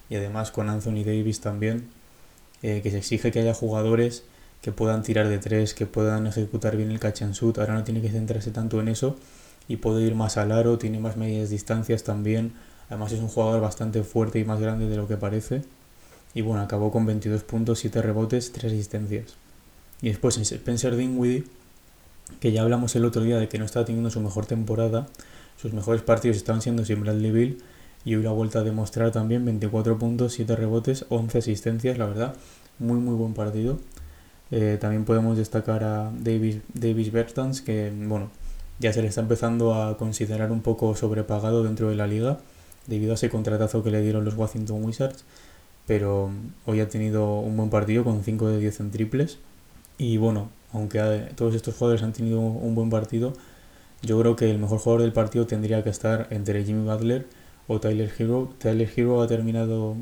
y 0.10 0.16
además 0.16 0.52
con 0.52 0.70
Anthony 0.70 1.04
Davis 1.06 1.42
también, 1.42 1.88
eh, 2.62 2.82
que 2.82 2.92
se 2.92 2.98
exige 2.98 3.32
que 3.32 3.40
haya 3.40 3.54
jugadores 3.54 4.24
que 4.62 4.72
puedan 4.72 5.04
tirar 5.04 5.28
de 5.28 5.38
tres, 5.40 5.74
que 5.74 5.86
puedan 5.86 6.28
ejecutar 6.28 6.76
bien 6.76 6.92
el 6.92 7.00
catch 7.00 7.22
and 7.22 7.34
shoot. 7.34 7.58
Ahora 7.58 7.74
no 7.74 7.84
tiene 7.84 8.02
que 8.02 8.10
centrarse 8.10 8.52
tanto 8.52 8.80
en 8.82 8.88
eso 8.88 9.16
y 9.68 9.78
puede 9.78 10.04
ir 10.04 10.16
más 10.16 10.38
al 10.38 10.52
aro, 10.52 10.78
tiene 10.78 11.00
más 11.00 11.18
medias 11.18 11.50
distancias 11.50 12.04
también 12.04 12.54
Además 12.90 13.12
es 13.12 13.20
un 13.20 13.28
jugador 13.28 13.62
bastante 13.62 14.04
fuerte 14.04 14.40
y 14.40 14.46
más 14.46 14.60
grande 14.60 14.88
de 14.88 14.96
lo 14.96 15.08
que 15.08 15.18
parece. 15.18 15.62
Y 16.34 16.42
bueno, 16.42 16.62
acabó 16.62 16.92
con 16.92 17.06
22 17.06 17.44
puntos, 17.44 17.80
7 17.80 18.02
rebotes, 18.02 18.52
3 18.52 18.72
asistencias. 18.72 19.36
Y 20.02 20.10
después 20.10 20.38
Spencer 20.38 20.96
Dinwiddie, 20.96 21.46
que 22.40 22.52
ya 22.52 22.62
hablamos 22.62 22.96
el 22.96 23.06
otro 23.06 23.24
día 23.24 23.38
de 23.38 23.50
que 23.50 23.58
no 23.58 23.66
estaba 23.66 23.86
teniendo 23.86 24.10
su 24.10 24.22
mejor 24.22 24.46
temporada, 24.46 25.08
sus 25.62 25.74
mejores 25.74 26.02
partidos 26.02 26.38
estaban 26.38 26.62
siendo 26.62 26.86
sin 26.86 27.02
Bradley 27.02 27.32
Bill 27.32 27.64
y 28.06 28.16
hoy 28.16 28.24
la 28.24 28.32
vuelta 28.32 28.60
a 28.60 28.64
demostrar 28.64 29.12
también 29.12 29.44
24 29.44 29.98
puntos, 29.98 30.34
7 30.34 30.56
rebotes, 30.56 31.06
11 31.10 31.40
asistencias, 31.40 31.98
la 31.98 32.06
verdad, 32.06 32.36
muy 32.80 33.00
muy 33.00 33.16
buen 33.16 33.34
partido. 33.34 33.80
Eh, 34.52 34.78
también 34.80 35.06
podemos 35.06 35.38
destacar 35.38 35.84
a 35.84 36.12
Davis, 36.18 36.60
Davis 36.74 37.12
Bertans, 37.12 37.62
que 37.62 37.92
bueno, 37.96 38.30
ya 38.80 38.94
se 38.94 39.02
le 39.02 39.08
está 39.10 39.22
empezando 39.22 39.74
a 39.74 39.98
considerar 39.98 40.52
un 40.52 40.62
poco 40.62 40.96
sobrepagado 40.96 41.64
dentro 41.64 41.90
de 41.90 41.96
la 41.96 42.08
liga 42.08 42.40
debido 42.88 43.12
a 43.12 43.16
ese 43.16 43.30
contratazo 43.30 43.84
que 43.84 43.92
le 43.92 44.02
dieron 44.02 44.24
los 44.24 44.36
Washington 44.36 44.84
Wizards, 44.84 45.26
pero 45.86 46.32
hoy 46.66 46.80
ha 46.80 46.90
tenido 46.90 47.40
un 47.40 47.58
buen 47.58 47.70
partido 47.70 48.04
con 48.04 48.24
5 48.24 48.48
de 48.50 48.60
10 48.60 48.80
en 48.82 48.92
triples. 48.92 49.40
Y 49.98 50.18
bueno, 50.18 50.50
aunque 50.74 51.00
todos 51.36 51.56
estos 51.56 51.76
jugadores 51.76 52.04
han 52.04 52.14
tenido 52.14 52.40
un 52.40 52.76
buen 52.76 52.90
partido, 52.90 53.34
yo 54.02 54.20
creo 54.20 54.36
que 54.36 54.50
el 54.52 54.60
mejor 54.60 54.80
jugador 54.80 55.02
del 55.02 55.14
partido 55.14 55.48
tendría 55.48 55.84
que 55.84 55.90
estar 55.90 56.28
entre 56.30 56.64
Jimmy 56.64 56.88
Butler 56.88 57.28
o 57.68 57.80
Tyler 57.80 58.12
Hero. 58.18 58.54
Tyler 58.60 58.90
Hero 58.96 59.22
ha 59.22 59.28
terminado 59.28 59.96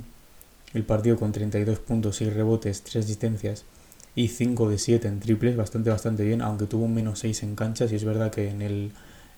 el 0.73 0.83
partido 0.83 1.17
con 1.17 1.31
32 1.31 1.79
puntos, 1.79 2.17
6 2.17 2.33
rebotes, 2.33 2.83
3 2.83 3.05
asistencias 3.05 3.65
y 4.15 4.29
5 4.29 4.69
de 4.69 4.77
7 4.77 5.07
en 5.07 5.19
triples, 5.19 5.57
bastante 5.57 5.89
bastante 5.89 6.23
bien, 6.23 6.41
aunque 6.41 6.65
tuvo 6.65 6.85
un 6.85 6.93
menos 6.93 7.19
6 7.19 7.43
en 7.43 7.55
canchas 7.55 7.91
y 7.91 7.95
es 7.95 8.05
verdad 8.05 8.31
que 8.31 8.49
en 8.49 8.61
el, 8.61 8.91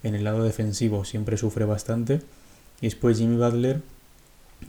en 0.03 0.15
el 0.15 0.23
lado 0.23 0.43
defensivo 0.43 1.03
siempre 1.03 1.37
sufre 1.37 1.65
bastante. 1.65 2.21
Y 2.79 2.87
después 2.87 3.17
Jimmy 3.17 3.37
Butler, 3.37 3.81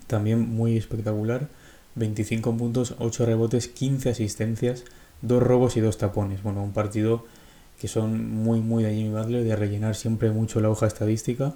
también 0.06 0.40
muy 0.40 0.76
espectacular. 0.76 1.48
25 1.94 2.56
puntos, 2.56 2.94
8 2.98 3.26
rebotes, 3.26 3.68
15 3.68 4.10
asistencias, 4.10 4.84
2 5.22 5.42
robos 5.42 5.76
y 5.76 5.80
2 5.80 5.98
tapones. 5.98 6.42
Bueno, 6.42 6.62
un 6.62 6.72
partido 6.72 7.26
que 7.80 7.88
son 7.88 8.34
muy, 8.34 8.60
muy 8.60 8.84
de 8.84 8.94
Jimmy 8.94 9.10
Butler, 9.10 9.44
de 9.44 9.56
rellenar 9.56 9.94
siempre 9.94 10.30
mucho 10.30 10.60
la 10.60 10.70
hoja 10.70 10.86
estadística. 10.86 11.54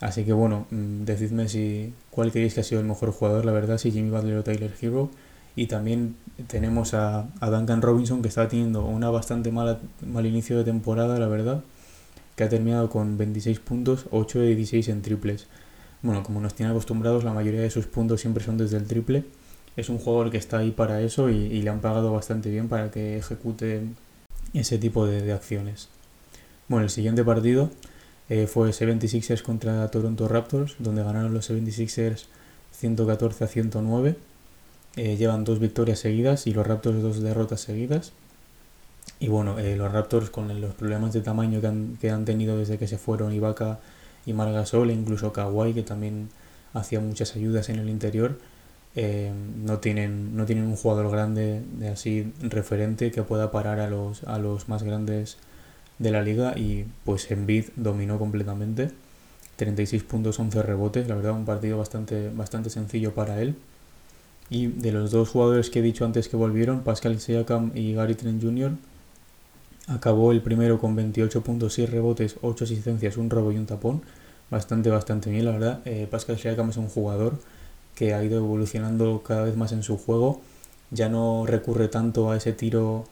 Así 0.00 0.24
que 0.24 0.32
bueno, 0.32 0.66
mm, 0.70 1.04
decidme 1.04 1.48
si 1.48 1.94
cuál 2.10 2.32
creéis 2.32 2.54
que 2.54 2.60
ha 2.60 2.64
sido 2.64 2.80
el 2.80 2.86
mejor 2.86 3.12
jugador, 3.12 3.44
la 3.44 3.52
verdad, 3.52 3.78
si 3.78 3.92
Jimmy 3.92 4.10
Butler 4.10 4.36
o 4.36 4.42
Tyler 4.42 4.72
Hero. 4.80 5.10
Y 5.54 5.66
también 5.66 6.16
tenemos 6.46 6.94
a, 6.94 7.28
a 7.40 7.50
Duncan 7.50 7.82
Robinson, 7.82 8.22
que 8.22 8.28
está 8.28 8.48
teniendo 8.48 8.84
una 8.84 9.10
bastante 9.10 9.52
mala, 9.52 9.78
mal 10.06 10.26
inicio 10.26 10.56
de 10.58 10.64
temporada, 10.64 11.18
la 11.18 11.28
verdad, 11.28 11.62
que 12.36 12.44
ha 12.44 12.48
terminado 12.48 12.88
con 12.88 13.18
26 13.18 13.60
puntos, 13.60 14.06
8 14.10 14.40
de 14.40 14.54
16 14.54 14.88
en 14.88 15.02
triples 15.02 15.46
bueno, 16.02 16.24
como 16.24 16.40
nos 16.40 16.54
tiene 16.54 16.72
acostumbrados, 16.72 17.22
la 17.22 17.32
mayoría 17.32 17.60
de 17.60 17.70
sus 17.70 17.86
puntos 17.86 18.20
siempre 18.20 18.44
son 18.44 18.58
desde 18.58 18.76
el 18.76 18.86
triple. 18.86 19.24
Es 19.76 19.88
un 19.88 19.98
jugador 19.98 20.30
que 20.30 20.36
está 20.36 20.58
ahí 20.58 20.72
para 20.72 21.00
eso 21.00 21.30
y, 21.30 21.62
le 21.62 21.70
han 21.70 21.80
pagado 21.80 22.12
bastante 22.12 22.50
bien 22.50 22.68
para 22.68 22.90
que 22.90 23.16
ejecute 23.18 23.82
ese 24.52 24.78
tipo 24.78 25.06
de, 25.06 25.32
acciones. 25.32 25.88
Bueno, 26.68 26.84
el 26.84 26.90
siguiente 26.90 27.24
partido 27.24 27.70
eh, 28.28 28.46
fue 28.48 28.70
76ers 28.70 29.42
contra 29.42 29.88
Toronto 29.90 30.26
Raptors, 30.26 30.74
donde 30.80 31.04
ganaron 31.04 31.32
los 31.32 31.48
76ers 31.48 32.26
114 32.72 33.44
a 33.44 33.46
109. 33.46 34.16
Eh, 34.96 35.16
llevan 35.16 35.44
dos 35.44 35.58
victorias 35.58 35.98
seguidas 36.00 36.46
y 36.46 36.52
los 36.52 36.66
Raptors 36.66 37.02
dos 37.02 37.22
derrotas 37.22 37.60
seguidas. 37.60 38.12
Y 39.20 39.28
bueno, 39.28 39.58
eh, 39.58 39.76
los 39.76 39.92
Raptors 39.92 40.30
con 40.30 40.60
los 40.60 40.74
problemas 40.74 41.12
de 41.12 41.20
tamaño 41.22 41.60
que 41.60 41.66
han, 41.66 41.96
que 42.00 42.10
han 42.10 42.24
tenido 42.24 42.58
desde 42.58 42.78
que 42.78 42.86
se 42.88 42.98
fueron 42.98 43.32
Ibaka 43.32 43.80
y 44.26 44.32
Margasol 44.32 44.90
e 44.90 44.92
incluso 44.92 45.32
Kawhi 45.32 45.74
que 45.74 45.82
también 45.82 46.28
hacía 46.74 47.00
muchas 47.00 47.36
ayudas 47.36 47.68
en 47.68 47.78
el 47.78 47.88
interior 47.88 48.38
eh, 48.94 49.32
no, 49.64 49.78
tienen, 49.78 50.36
no 50.36 50.44
tienen 50.44 50.66
un 50.66 50.76
jugador 50.76 51.10
grande 51.10 51.62
de 51.78 51.88
así 51.88 52.32
referente 52.42 53.10
que 53.10 53.22
pueda 53.22 53.50
parar 53.50 53.80
a 53.80 53.88
los, 53.88 54.24
a 54.24 54.38
los 54.38 54.68
más 54.68 54.82
grandes 54.82 55.38
de 55.98 56.10
la 56.10 56.22
liga. 56.22 56.54
Y 56.56 56.86
pues 57.04 57.30
Embiid 57.30 57.66
dominó 57.76 58.18
completamente. 58.18 58.90
36 59.56 60.02
puntos 60.04 60.38
11 60.40 60.62
rebotes 60.62 61.08
la 61.08 61.14
verdad 61.14 61.32
un 61.32 61.44
partido 61.44 61.78
bastante, 61.78 62.30
bastante 62.30 62.70
sencillo 62.70 63.14
para 63.14 63.40
él 63.40 63.54
y 64.52 64.66
de 64.66 64.92
los 64.92 65.10
dos 65.10 65.30
jugadores 65.30 65.70
que 65.70 65.78
he 65.78 65.82
dicho 65.82 66.04
antes 66.04 66.28
que 66.28 66.36
volvieron 66.36 66.82
Pascal 66.82 67.18
Siakam 67.18 67.72
y 67.74 67.94
Gary 67.94 68.14
Trent 68.14 68.42
Jr. 68.42 68.72
acabó 69.88 70.32
el 70.32 70.42
primero 70.42 70.78
con 70.78 70.94
28 70.94 71.40
puntos 71.42 71.74
6 71.74 71.90
rebotes 71.90 72.36
8 72.42 72.64
asistencias 72.64 73.16
un 73.16 73.30
robo 73.30 73.52
y 73.52 73.56
un 73.56 73.66
tapón 73.66 74.02
bastante 74.50 74.90
bastante 74.90 75.30
bien 75.30 75.46
la 75.46 75.52
verdad 75.52 75.80
eh, 75.86 76.06
Pascal 76.10 76.38
Siakam 76.38 76.70
es 76.70 76.76
un 76.76 76.88
jugador 76.88 77.38
que 77.94 78.14
ha 78.14 78.24
ido 78.24 78.38
evolucionando 78.38 79.22
cada 79.22 79.44
vez 79.44 79.56
más 79.56 79.72
en 79.72 79.82
su 79.82 79.98
juego. 79.98 80.40
Ya 80.90 81.08
no 81.08 81.44
recurre 81.46 81.88
tanto 81.88 82.30
a 82.30 82.36
ese 82.36 82.52
tiro, 82.52 83.04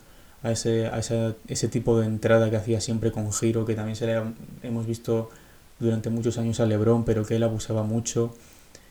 a 0.43 0.53
ese, 0.53 0.87
a 0.87 0.99
ese, 0.99 1.69
tipo 1.69 1.99
de 1.99 2.07
entrada 2.07 2.51
que 2.51 2.57
hacía 2.57 2.81
siempre 2.81 3.13
con 3.13 3.33
giro, 3.33 3.65
que 3.65 3.75
también 3.75 3.97
se 3.97 4.07
le 4.07 4.21
hemos 4.63 4.87
visto 4.87 5.31
durante 5.79 6.11
muchos 6.11 6.39
años 6.39 6.61
a 6.61 6.67
Lebron, 6.67 7.05
pero 7.05 7.25
que 7.25 7.37
él 7.37 7.43
abusaba 7.43 7.83
mucho 7.83 8.35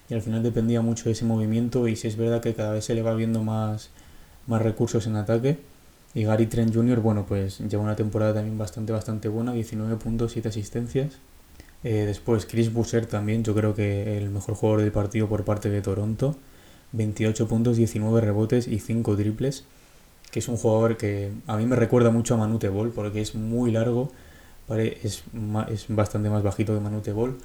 y 0.10 0.14
al 0.14 0.22
final 0.22 0.42
dependía 0.42 0.82
mucho 0.82 1.06
de 1.06 1.12
ese 1.12 1.26
movimiento 1.26 1.88
y 1.88 1.96
si 1.96 2.08
es 2.08 2.18
verdad 2.18 2.42
que 2.42 2.54
cada 2.56 2.74
vez 2.74 2.86
se 2.86 2.96
le 2.96 3.02
va 3.04 3.14
viendo 3.14 3.44
más, 3.44 3.90
más 4.48 4.62
recursos 4.62 5.06
en 5.08 5.16
ataque. 5.16 5.60
Y 6.16 6.24
Gary 6.24 6.48
Trent 6.48 6.74
Jr., 6.74 7.00
bueno, 7.02 7.26
pues 7.28 7.60
lleva 7.60 7.84
una 7.84 7.96
temporada 7.96 8.34
también 8.34 8.58
bastante, 8.58 8.92
bastante 8.92 9.28
buena, 9.28 9.54
19 9.54 9.98
puntos, 9.98 10.32
7 10.32 10.50
asistencias. 10.50 11.20
Eh, 11.84 12.06
después 12.08 12.46
Chris 12.48 12.74
Busser 12.74 13.06
también, 13.06 13.44
yo 13.44 13.54
creo 13.54 13.76
que 13.76 14.18
el 14.18 14.32
mejor 14.32 14.56
jugador 14.56 14.82
del 14.82 14.92
partido 14.92 15.30
por 15.30 15.46
parte 15.46 15.70
de 15.70 15.82
Toronto. 15.82 16.36
28 16.92 17.48
puntos, 17.48 17.78
19 17.78 18.22
rebotes 18.22 18.68
y 18.68 18.80
5 18.80 19.16
triples. 19.16 19.66
Que 20.32 20.40
es 20.40 20.48
un 20.48 20.58
jugador 20.58 20.98
que 20.98 21.32
a 21.46 21.58
mí 21.58 21.68
me 21.68 21.76
recuerda 21.76 22.10
mucho 22.10 22.34
a 22.34 22.38
Manute 22.38 22.70
Ball 22.70 22.90
porque 22.90 23.22
es 23.22 23.36
muy 23.36 23.72
largo. 23.72 24.12
Es, 24.70 25.24
es 25.70 25.86
bastante 25.90 26.30
más 26.30 26.44
bajito 26.44 26.74
que 26.74 26.80
Manute 26.80 27.12
Ball, 27.12 27.38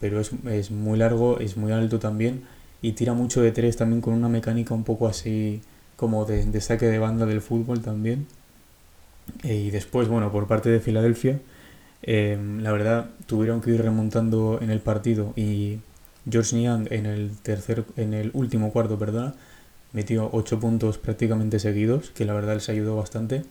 pero 0.00 0.20
es, 0.20 0.30
es 0.50 0.70
muy 0.70 0.98
largo, 0.98 1.40
es 1.40 1.56
muy 1.56 1.72
alto 1.72 1.98
también. 1.98 2.44
Y 2.82 2.92
tira 2.92 3.12
mucho 3.14 3.40
de 3.42 3.52
tres 3.52 3.76
también 3.76 4.00
con 4.00 4.14
una 4.14 4.28
mecánica 4.28 4.74
un 4.74 4.84
poco 4.84 5.08
así 5.08 5.60
como 5.96 6.24
de, 6.24 6.44
de 6.46 6.60
saque 6.60 6.86
de 6.86 6.98
banda 6.98 7.26
del 7.26 7.40
fútbol 7.40 7.80
también. 7.80 8.26
Eh, 9.42 9.56
y 9.56 9.70
después, 9.70 10.08
bueno, 10.08 10.32
por 10.32 10.46
parte 10.46 10.70
de 10.70 10.80
Filadelfia 10.80 11.40
Em, 12.02 12.60
la 12.62 12.72
verdad, 12.72 13.10
tuvieron 13.26 13.60
que 13.60 13.70
ir 13.70 13.82
remontando 13.82 14.58
en 14.62 14.70
el 14.70 14.80
partido 14.80 15.32
y 15.36 15.78
George 16.30 16.56
Niang 16.56 16.86
en 16.90 17.06
el 17.06 17.36
tercer, 17.42 17.84
en 17.96 18.14
el 18.14 18.30
último 18.34 18.72
cuarto, 18.72 18.98
perdona, 18.98 19.34
metió 19.92 20.30
8 20.32 20.60
puntos 20.60 20.98
prácticamente 20.98 21.58
seguidos, 21.58 22.10
que 22.10 22.24
la 22.24 22.34
verdad 22.34 22.54
les 22.54 22.68
ayudó 22.68 22.96
bastante. 22.96 23.44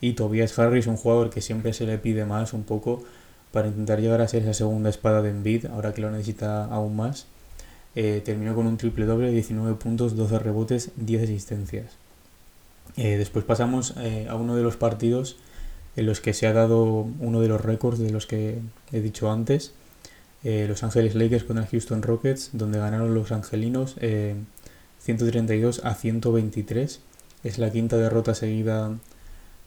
Y 0.00 0.14
Tobias 0.14 0.58
Harris, 0.58 0.86
un 0.86 0.96
jugador 0.96 1.30
que 1.30 1.42
siempre 1.42 1.72
se 1.74 1.86
le 1.86 1.98
pide 1.98 2.24
más 2.24 2.54
un 2.54 2.64
poco 2.64 3.04
para 3.52 3.68
intentar 3.68 4.00
llegar 4.00 4.20
a 4.20 4.28
ser 4.28 4.42
esa 4.42 4.54
segunda 4.54 4.90
espada 4.90 5.22
de 5.22 5.30
Embiid, 5.30 5.66
ahora 5.66 5.92
que 5.92 6.00
lo 6.00 6.10
necesita 6.10 6.64
aún 6.66 6.96
más. 6.96 7.26
Eh, 7.96 8.22
terminó 8.24 8.54
con 8.54 8.66
un 8.66 8.76
triple 8.76 9.04
doble, 9.04 9.32
19 9.32 9.74
puntos, 9.74 10.16
12 10.16 10.38
rebotes, 10.38 10.90
10 10.96 11.24
asistencias. 11.24 11.92
Eh, 12.96 13.16
después 13.16 13.44
pasamos 13.44 13.94
eh, 13.98 14.26
a 14.28 14.36
uno 14.36 14.56
de 14.56 14.62
los 14.62 14.76
partidos 14.76 15.36
en 15.96 16.06
los 16.06 16.20
que 16.20 16.34
se 16.34 16.46
ha 16.46 16.52
dado 16.52 17.06
uno 17.18 17.40
de 17.40 17.48
los 17.48 17.60
récords 17.60 17.98
de 17.98 18.10
los 18.10 18.26
que 18.26 18.58
he 18.92 19.00
dicho 19.00 19.30
antes. 19.30 19.72
Los 20.42 20.82
Ángeles 20.84 21.14
Lakers 21.14 21.44
contra 21.44 21.66
Houston 21.66 22.00
Rockets, 22.00 22.50
donde 22.54 22.78
ganaron 22.78 23.12
los 23.12 23.30
angelinos 23.30 23.96
132 25.00 25.78
eh, 25.78 25.80
a 25.84 25.94
123. 25.94 27.00
Es 27.44 27.58
la 27.58 27.70
quinta 27.70 27.96
derrota 27.96 28.34
seguida 28.34 28.96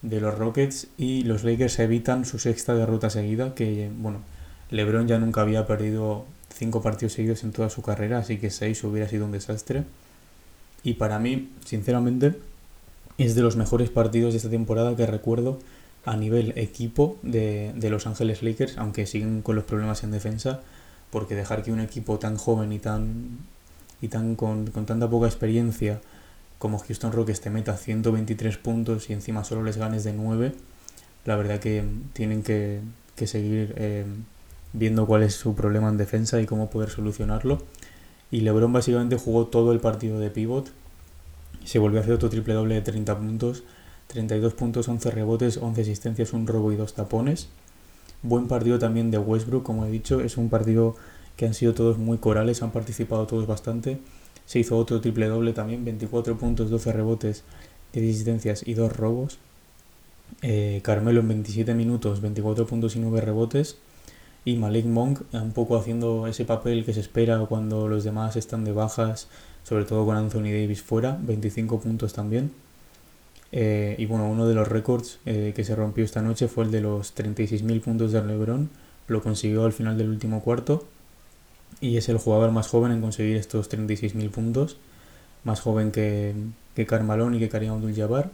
de 0.04 0.22
los 0.22 0.38
Rockets 0.38 0.88
y 0.98 1.24
los 1.24 1.44
Lakers 1.44 1.80
evitan 1.80 2.26
su 2.26 2.38
sexta 2.38 2.76
derrota 2.76 3.10
seguida, 3.10 3.56
que 3.56 3.90
bueno, 3.98 4.20
LeBron 4.70 5.08
ya 5.08 5.18
nunca 5.18 5.42
había 5.42 5.66
perdido 5.66 6.26
cinco 6.54 6.82
partidos 6.82 7.14
seguidos 7.14 7.44
en 7.44 7.52
toda 7.52 7.70
su 7.70 7.82
carrera, 7.82 8.20
así 8.20 8.38
que 8.38 8.52
seis 8.52 8.84
hubiera 8.84 9.10
sido 9.10 9.26
un 9.26 9.32
desastre. 9.32 9.86
Y 10.84 10.96
para 10.96 11.18
mí, 11.18 11.50
sinceramente, 11.66 12.36
es 13.18 13.34
de 13.34 13.42
los 13.42 13.56
mejores 13.56 13.90
partidos 13.90 14.34
de 14.34 14.38
esta 14.38 14.50
temporada 14.50 14.96
que 14.96 15.06
recuerdo 15.06 15.60
a 16.06 16.18
nivel 16.18 16.54
equipo 16.58 17.18
de, 17.24 17.72
de, 17.76 17.90
Los 17.90 18.06
Ángeles 18.06 18.44
Lakers, 18.44 18.78
aunque 18.78 19.08
siguen 19.08 19.42
con 19.42 19.56
los 19.56 19.64
problemas 19.64 20.04
en 20.04 20.12
defensa, 20.12 20.60
porque 21.12 21.34
dejar 21.34 21.64
que 21.64 21.72
un 21.72 21.80
equipo 21.80 22.20
tan 22.20 22.36
joven 22.36 22.74
y 22.74 22.80
tan 22.80 23.40
y 24.02 24.10
tan 24.10 24.36
con, 24.36 24.68
con 24.68 24.86
tanta 24.86 25.10
poca 25.10 25.28
experiencia 25.28 26.02
como 26.60 26.80
Houston 26.80 27.12
Rockets 27.12 27.42
te 27.42 27.50
meta 27.50 27.78
123 27.78 28.58
puntos 28.58 29.10
y 29.10 29.14
encima 29.14 29.44
solo 29.44 29.64
les 29.64 29.78
ganes 29.78 30.04
de 30.04 30.14
9, 30.14 30.54
la 31.26 31.36
verdad 31.36 31.60
que 31.60 31.84
tienen 32.14 32.44
que, 32.44 32.82
que 33.16 33.28
seguir 33.28 33.74
eh, 33.78 34.06
viendo 34.74 35.06
cuál 35.06 35.24
es 35.24 35.36
su 35.36 35.56
problema 35.56 35.90
en 35.90 35.98
defensa 35.98 36.42
y 36.42 36.46
cómo 36.46 36.70
poder 36.70 36.90
solucionarlo. 36.90 37.62
Y 38.32 38.42
LeBron 38.42 38.74
básicamente 38.74 39.18
jugó 39.18 39.48
todo 39.48 39.72
el 39.74 39.80
partido 39.80 40.20
de 40.20 40.30
pivot, 40.30 40.72
se 41.66 41.80
volvió 41.80 42.00
a 42.00 42.04
hacer 42.04 42.14
otro 42.14 42.30
triple 42.30 42.54
doble 42.54 42.76
de 42.76 42.82
30 42.82 43.18
puntos 43.18 43.64
32 44.14 44.54
puntos, 44.54 44.88
11 44.88 45.12
rebotes, 45.12 45.58
11 45.58 45.82
asistencias, 45.82 46.34
un 46.34 46.46
robo 46.46 46.72
y 46.72 46.76
dos 46.76 46.94
tapones. 46.94 47.50
Buen 48.22 48.48
partido 48.48 48.80
también 48.80 49.12
de 49.12 49.18
Westbrook, 49.18 49.64
como 49.64 49.86
he 49.86 49.92
dicho, 49.92 50.22
es 50.22 50.38
un 50.38 50.50
partido 50.50 50.96
que 51.36 51.48
han 51.48 51.54
sido 51.54 51.74
todos 51.74 51.98
muy 51.98 52.20
corales, 52.20 52.62
han 52.62 52.72
participado 52.72 53.26
todos 53.26 53.48
bastante. 53.48 54.00
Se 54.46 54.60
hizo 54.60 54.78
otro 54.78 55.02
triple 55.02 55.28
doble 55.28 55.54
también, 55.54 55.86
24 55.86 56.38
puntos, 56.38 56.70
12 56.70 56.92
rebotes, 56.92 57.44
10 57.94 58.10
asistencias 58.10 58.68
y 58.68 58.74
2 58.74 58.96
robos. 58.96 59.40
Eh, 60.42 60.82
Carmelo 60.84 61.22
en 61.22 61.28
27 61.30 61.74
minutos, 61.74 62.22
24 62.22 62.66
puntos 62.66 62.96
y 62.96 63.00
9 63.00 63.22
rebotes. 63.22 63.78
Y 64.46 64.58
Malik 64.58 64.86
Monk 64.86 65.22
un 65.32 65.54
poco 65.54 65.78
haciendo 65.78 66.28
ese 66.28 66.44
papel 66.44 66.84
que 66.84 66.94
se 66.94 67.00
espera 67.00 67.40
cuando 67.46 67.88
los 67.88 68.04
demás 68.04 68.36
están 68.36 68.66
de 68.66 68.74
bajas, 68.74 69.30
sobre 69.64 69.86
todo 69.86 70.06
con 70.06 70.18
Anthony 70.18 70.52
Davis 70.52 70.82
fuera, 70.82 71.18
25 71.22 71.80
puntos 71.80 72.14
también. 72.14 72.52
Eh, 73.56 73.96
y 74.00 74.08
bueno, 74.08 74.28
uno 74.28 74.48
de 74.48 74.56
los 74.56 74.68
récords 74.68 75.20
eh, 75.26 75.54
que 75.56 75.64
se 75.64 75.76
rompió 75.76 76.04
esta 76.04 76.24
noche 76.24 76.48
fue 76.48 76.66
el 76.66 76.72
de 76.72 76.82
los 76.82 77.16
36.000 77.16 77.82
puntos 77.82 78.12
de 78.12 78.24
LeBron. 78.24 78.70
Lo 79.08 79.22
consiguió 79.22 79.64
al 79.64 79.74
final 79.74 79.98
del 79.98 80.10
último 80.10 80.42
cuarto. 80.42 80.86
Y 81.84 81.98
es 81.98 82.08
el 82.08 82.18
jugador 82.18 82.52
más 82.52 82.70
joven 82.70 82.94
en 82.94 83.02
conseguir 83.02 83.36
estos 83.36 83.70
36.000 83.70 84.32
puntos. 84.32 84.78
Más 85.44 85.60
joven 85.60 85.92
que, 85.92 86.34
que 86.76 86.86
Carmalón 86.86 87.36
y 87.36 87.40
que 87.40 87.50
Karim 87.50 87.72
Abdul-Jabbar. 87.74 88.32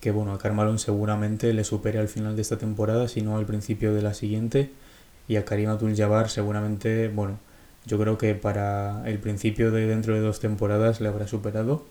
Que 0.00 0.12
bueno, 0.12 0.32
a 0.32 0.38
Carmalón 0.38 0.78
seguramente 0.78 1.52
le 1.52 1.64
supere 1.64 1.98
al 1.98 2.06
final 2.06 2.36
de 2.36 2.42
esta 2.42 2.56
temporada, 2.56 3.08
si 3.08 3.20
no 3.20 3.36
al 3.36 3.46
principio 3.46 3.92
de 3.92 4.02
la 4.02 4.14
siguiente. 4.14 4.70
Y 5.26 5.34
a 5.34 5.44
Karim 5.44 5.70
Abdul-Jabbar 5.70 6.30
seguramente, 6.30 7.08
bueno, 7.08 7.40
yo 7.84 7.98
creo 7.98 8.16
que 8.16 8.36
para 8.36 9.02
el 9.08 9.18
principio 9.18 9.72
de 9.72 9.88
dentro 9.88 10.14
de 10.14 10.20
dos 10.20 10.38
temporadas 10.38 11.00
le 11.00 11.08
habrá 11.08 11.26
superado 11.26 11.82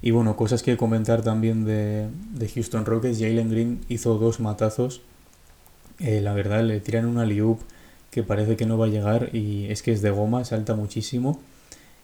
y 0.00 0.10
bueno, 0.12 0.36
cosas 0.36 0.62
que 0.62 0.76
comentar 0.76 1.22
también 1.22 1.64
de, 1.64 2.08
de 2.34 2.48
Houston 2.48 2.84
Rockets. 2.84 3.18
Jalen 3.18 3.50
Green 3.50 3.80
hizo 3.88 4.18
dos 4.18 4.38
matazos. 4.38 5.00
Eh, 5.98 6.20
la 6.20 6.34
verdad, 6.34 6.62
le 6.62 6.78
tiran 6.80 7.06
una 7.06 7.24
liup 7.24 7.60
que 8.10 8.22
parece 8.22 8.56
que 8.56 8.66
no 8.66 8.78
va 8.78 8.86
a 8.86 8.88
llegar 8.88 9.30
y 9.34 9.66
es 9.66 9.82
que 9.82 9.92
es 9.92 10.02
de 10.02 10.10
goma, 10.10 10.44
salta 10.44 10.74
muchísimo. 10.74 11.40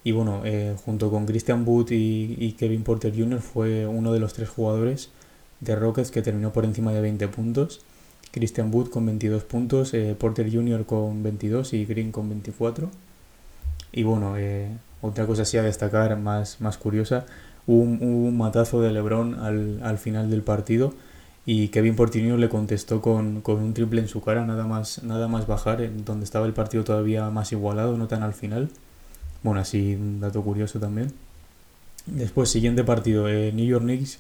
Y 0.05 0.13
bueno, 0.13 0.43
eh, 0.45 0.77
junto 0.85 1.11
con 1.11 1.27
Christian 1.27 1.65
Wood 1.67 1.91
y, 1.91 2.53
Kevin 2.59 2.83
Porter 2.83 3.15
Jr. 3.17 3.41
fue 3.41 3.87
uno 3.87 4.13
de 4.13 4.21
los 4.21 4.35
tres 4.35 4.51
jugadores 4.51 5.11
de 5.61 5.77
Rockets 5.77 6.11
que 6.11 6.21
terminó 6.21 6.53
por 6.53 6.65
encima 6.65 6.93
de 6.93 7.01
20 7.01 7.29
puntos. 7.29 7.81
Christian 8.33 8.75
Wood 8.75 8.91
con 8.91 9.07
22 9.07 9.45
puntos, 9.45 9.95
eh, 9.95 10.15
Porter 10.19 10.53
Jr. 10.53 10.85
con 10.85 11.23
22 11.23 11.73
y 11.73 11.87
Green 11.87 12.13
con 12.13 12.29
24. 12.29 12.91
Y 13.93 14.03
bueno, 14.03 14.35
otra 15.01 15.27
cosa 15.27 15.43
así 15.43 15.57
a 15.57 15.63
destacar 15.63 16.19
más, 16.19 16.61
más 16.61 16.77
curiosa 16.77 17.27
un, 17.67 17.99
un 18.01 18.37
matazo 18.37 18.81
de 18.81 18.93
Lebron 18.93 19.35
al, 19.35 19.81
al, 19.83 19.99
final 19.99 20.31
del 20.31 20.43
partido 20.43 20.95
y 21.47 21.69
Kevin 21.69 21.97
Portinho 21.97 22.37
le 22.37 22.49
contestó 22.49 23.03
con, 23.03 23.43
con, 23.43 23.59
un 23.63 23.75
triple 23.75 24.01
en 24.01 24.09
su 24.09 24.23
cara, 24.23 24.47
nada 24.47 24.67
más, 24.67 25.03
nada 25.03 25.29
más 25.29 25.47
bajar, 25.47 25.83
en 25.83 26.05
donde 26.05 26.25
estaba 26.25 26.47
el 26.47 26.55
partido 26.55 26.85
todavía 26.85 27.29
más 27.31 27.53
igualado, 27.53 27.97
no 27.97 28.09
tan 28.09 28.23
al 28.23 28.35
final. 28.35 28.71
Bueno, 29.43 29.61
así 29.61 29.95
un 29.95 30.21
dato 30.21 30.43
curioso 30.43 30.81
también. 30.81 31.13
Después, 32.07 32.51
siguiente 32.51 32.85
partido, 32.85 33.29
eh, 33.29 33.53
New 33.53 33.67
York 33.67 33.85
Knicks 33.85 34.19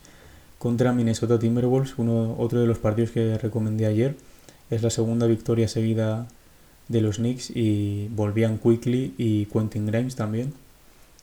contra 0.59 0.93
Minnesota 0.93 1.39
Timberwolves, 1.39 1.95
uno, 1.99 2.37
otro 2.39 2.61
de 2.61 2.67
los 2.67 2.79
partidos 2.79 3.11
que 3.11 3.39
recomendé 3.39 3.87
ayer. 3.87 4.17
Es 4.71 4.83
la 4.83 4.91
segunda 4.91 5.27
victoria 5.27 5.69
seguida 5.69 6.27
de 6.89 7.01
los 7.01 7.17
Knicks 7.17 7.51
y 7.55 8.09
volvían 8.09 8.59
Quickly 8.59 9.15
y 9.19 9.47
Quentin 9.47 9.87
Grimes 9.87 10.17
también, 10.17 10.55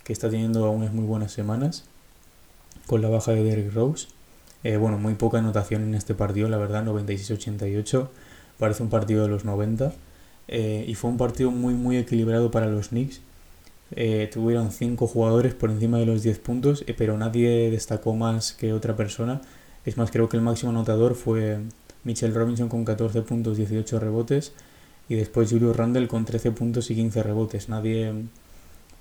que 0.03 0.13
está 0.13 0.29
teniendo 0.29 0.69
unas 0.71 0.93
muy 0.93 1.05
buenas 1.05 1.31
semanas 1.31 1.85
con 2.87 3.01
la 3.01 3.09
baja 3.09 3.31
de 3.31 3.43
Derrick 3.43 3.73
Rose. 3.73 4.07
Eh, 4.63 4.77
bueno, 4.77 4.97
muy 4.97 5.15
poca 5.15 5.39
anotación 5.39 5.83
en 5.83 5.95
este 5.95 6.13
partido, 6.13 6.49
la 6.49 6.57
verdad, 6.57 6.83
96-88. 6.85 8.09
Parece 8.59 8.83
un 8.83 8.89
partido 8.89 9.23
de 9.23 9.29
los 9.29 9.45
90. 9.45 9.93
Eh, 10.47 10.85
y 10.87 10.95
fue 10.95 11.09
un 11.09 11.17
partido 11.17 11.51
muy, 11.51 11.73
muy 11.73 11.97
equilibrado 11.97 12.51
para 12.51 12.67
los 12.67 12.89
Knicks. 12.89 13.21
eh, 13.93 14.29
tuvieron 14.33 14.71
5 14.71 15.05
jugadores 15.07 15.53
por 15.53 15.69
encima 15.69 15.97
de 15.99 16.05
los 16.05 16.23
10 16.23 16.39
puntos, 16.39 16.85
pero 16.97 17.17
nadie 17.17 17.69
destacó 17.71 18.13
más 18.15 18.53
que 18.53 18.73
otra 18.73 18.95
persona. 18.95 19.41
Es 19.85 19.97
más, 19.97 20.11
creo 20.11 20.29
que 20.29 20.37
el 20.37 20.43
máximo 20.43 20.71
anotador 20.71 21.15
fue 21.15 21.59
Mitchell 22.03 22.33
Robinson 22.33 22.69
con 22.69 22.85
14 22.85 23.21
puntos, 23.23 23.57
18 23.57 23.99
rebotes, 23.99 24.53
y 25.09 25.15
después 25.15 25.49
Julio 25.51 25.73
Randle 25.73 26.07
con 26.07 26.25
13 26.25 26.51
puntos 26.51 26.89
y 26.91 26.95
15 26.95 27.23
rebotes. 27.23 27.69
Nadie, 27.69 28.13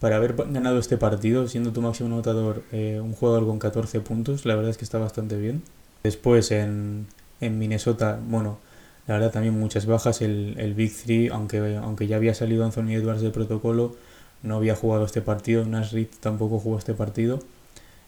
para 0.01 0.17
haber 0.17 0.35
ganado 0.35 0.79
este 0.79 0.97
partido, 0.97 1.47
siendo 1.47 1.73
tu 1.73 1.83
máximo 1.83 2.09
anotador 2.09 2.65
eh, 2.73 3.01
un 3.03 3.13
jugador 3.13 3.47
con 3.47 3.59
14 3.59 4.01
puntos, 4.01 4.47
la 4.47 4.55
verdad 4.55 4.71
es 4.71 4.79
que 4.79 4.85
está 4.85 4.99
bastante 4.99 5.37
bien. 5.37 5.63
Después 6.03 6.51
en, 6.51 7.07
en 7.41 7.59
Minnesota, 7.59 8.19
bueno, 8.29 8.59
la 9.07 9.15
verdad 9.15 9.31
también 9.31 9.59
muchas 9.59 9.87
bajas. 9.87 10.23
El, 10.23 10.55
el 10.59 10.75
Big 10.75 10.95
Three, 10.97 11.29
aunque, 11.29 11.77
aunque 11.77 12.07
ya 12.07 12.17
había 12.17 12.35
salido 12.35 12.65
Anthony 12.65 12.93
Edwards 12.93 13.21
de 13.21 13.31
protocolo, 13.31 13.95
no 14.43 14.57
había 14.57 14.75
jugado 14.75 15.05
este 15.05 15.21
partido. 15.21 15.65
Nash 15.67 15.95
tampoco 16.21 16.59
jugó 16.59 16.79
este 16.79 16.95
partido. 16.95 17.41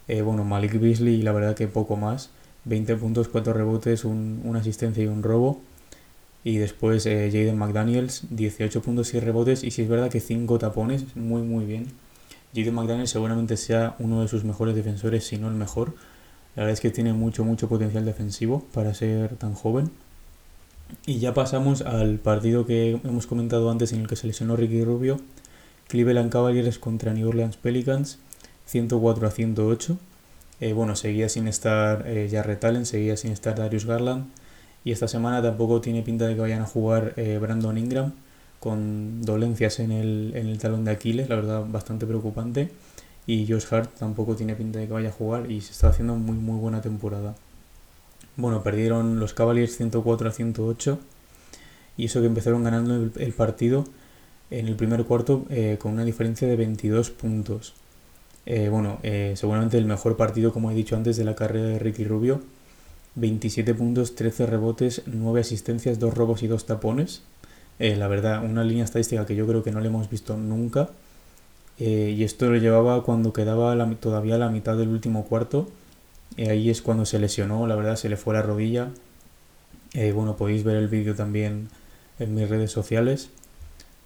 Eh, 0.08 0.22
bueno, 0.22 0.44
Malik 0.44 0.80
Beasley, 0.80 1.20
la 1.22 1.32
verdad 1.32 1.54
que 1.54 1.68
poco 1.68 1.96
más. 1.96 2.30
20 2.64 2.96
puntos, 2.96 3.28
4 3.28 3.52
rebotes, 3.52 4.04
un, 4.04 4.40
una 4.44 4.60
asistencia 4.60 5.02
y 5.04 5.08
un 5.08 5.22
robo. 5.22 5.60
Y 6.44 6.58
después 6.58 7.06
eh, 7.06 7.30
Jaden 7.32 7.56
McDaniels, 7.56 8.24
18 8.30 8.82
puntos 8.82 9.14
y 9.14 9.20
rebotes. 9.20 9.62
Y 9.64 9.70
si 9.70 9.82
es 9.82 9.88
verdad 9.88 10.10
que 10.10 10.20
5 10.20 10.58
tapones, 10.58 11.16
muy 11.16 11.42
muy 11.42 11.64
bien. 11.64 11.88
Jaden 12.54 12.74
McDaniels 12.74 13.10
seguramente 13.10 13.56
sea 13.56 13.96
uno 13.98 14.22
de 14.22 14.28
sus 14.28 14.44
mejores 14.44 14.74
defensores, 14.74 15.24
si 15.24 15.38
no 15.38 15.48
el 15.48 15.54
mejor. 15.54 15.94
La 16.54 16.64
verdad 16.64 16.74
es 16.74 16.80
que 16.80 16.90
tiene 16.90 17.12
mucho, 17.12 17.44
mucho 17.44 17.68
potencial 17.68 18.04
defensivo 18.04 18.66
para 18.72 18.92
ser 18.92 19.36
tan 19.36 19.54
joven. 19.54 19.90
Y 21.06 21.18
ya 21.18 21.32
pasamos 21.32 21.82
al 21.82 22.18
partido 22.18 22.66
que 22.66 23.00
hemos 23.04 23.26
comentado 23.26 23.70
antes 23.70 23.92
en 23.92 24.00
el 24.02 24.06
que 24.06 24.16
se 24.16 24.26
lesionó 24.26 24.56
Ricky 24.56 24.84
Rubio. 24.84 25.20
Cleveland 25.88 26.30
Cavaliers 26.30 26.78
contra 26.78 27.12
New 27.12 27.28
Orleans 27.28 27.56
Pelicans, 27.56 28.18
104 28.66 29.26
a 29.26 29.30
108. 29.30 29.98
Eh, 30.60 30.72
bueno, 30.74 30.94
seguía 30.94 31.28
sin 31.28 31.48
estar 31.48 32.04
eh, 32.06 32.28
Jarrett 32.30 32.64
Allen, 32.64 32.86
seguía 32.86 33.16
sin 33.16 33.32
estar 33.32 33.56
Darius 33.56 33.86
Garland. 33.86 34.26
Y 34.84 34.92
esta 34.92 35.08
semana 35.08 35.42
tampoco 35.42 35.80
tiene 35.80 36.02
pinta 36.02 36.26
de 36.26 36.34
que 36.34 36.40
vayan 36.40 36.62
a 36.62 36.66
jugar 36.66 37.14
eh, 37.16 37.38
Brandon 37.40 37.76
Ingram 37.78 38.12
con 38.58 39.22
dolencias 39.22 39.80
en 39.80 39.92
el, 39.92 40.32
en 40.34 40.46
el 40.46 40.58
talón 40.58 40.84
de 40.84 40.92
Aquiles, 40.92 41.28
la 41.28 41.36
verdad 41.36 41.64
bastante 41.68 42.06
preocupante. 42.06 42.70
Y 43.26 43.46
Josh 43.46 43.66
Hart 43.70 43.90
tampoco 43.98 44.34
tiene 44.34 44.54
pinta 44.56 44.80
de 44.80 44.88
que 44.88 44.92
vaya 44.92 45.10
a 45.10 45.12
jugar 45.12 45.50
y 45.50 45.60
se 45.60 45.72
está 45.72 45.88
haciendo 45.88 46.16
muy 46.16 46.36
muy 46.36 46.58
buena 46.58 46.80
temporada. 46.80 47.34
Bueno, 48.36 48.62
perdieron 48.62 49.20
los 49.20 49.34
Cavaliers 49.34 49.76
104 49.76 50.28
a 50.28 50.32
108 50.32 50.98
y 51.96 52.06
eso 52.06 52.20
que 52.20 52.26
empezaron 52.26 52.64
ganando 52.64 52.94
el, 52.94 53.32
partido 53.32 53.84
en 54.50 54.66
el 54.66 54.74
primer 54.74 55.04
cuarto 55.04 55.44
eh, 55.50 55.76
con 55.78 55.92
una 55.92 56.04
diferencia 56.04 56.48
de 56.48 56.56
22 56.56 57.10
puntos. 57.10 57.74
Eh, 58.46 58.68
bueno, 58.68 58.98
seguramente 59.34 59.78
el 59.78 59.84
mejor 59.84 60.16
partido, 60.16 60.52
como 60.52 60.70
he 60.70 60.74
dicho 60.74 60.96
antes, 60.96 61.16
de 61.16 61.24
la 61.24 61.36
carrera 61.36 61.68
de 61.68 61.78
Ricky 61.78 62.04
Rubio. 62.04 62.40
27 63.14 63.74
puntos, 63.74 64.14
13 64.14 64.46
rebotes, 64.46 65.02
9 65.06 65.40
asistencias, 65.40 65.98
2 65.98 66.14
robos 66.14 66.42
y 66.42 66.46
2 66.46 66.66
tapones. 66.66 67.22
la 67.78 68.08
verdad, 68.08 68.44
una 68.44 68.64
línea 68.64 68.84
estadística 68.84 69.26
que 69.26 69.34
yo 69.36 69.46
creo 69.46 69.62
que 69.62 69.72
no 69.72 69.80
le 69.80 69.88
hemos 69.88 70.08
visto 70.10 70.36
nunca. 70.36 70.90
y 71.78 72.22
esto 72.24 72.46
lo 72.50 72.56
llevaba 72.56 73.02
cuando 73.04 73.32
quedaba 73.32 73.76
todavía 73.96 74.38
la 74.38 74.48
mitad 74.50 74.76
del 74.76 74.88
último 74.88 75.24
cuarto. 75.26 75.68
ahí 76.38 76.70
es 76.70 76.82
cuando 76.82 77.06
se 77.06 77.18
lesionó, 77.18 77.66
la 77.66 77.76
verdad, 77.76 77.96
se 77.96 78.08
le 78.08 78.16
fue 78.16 78.34
la 78.34 78.42
rodilla. 78.42 78.90
bueno, 80.14 80.36
podéis 80.36 80.64
ver 80.64 80.76
el 80.76 80.88
vídeo 80.88 81.14
también 81.14 81.68
en 82.18 82.34
mis 82.34 82.48
redes 82.48 82.70
sociales 82.72 83.30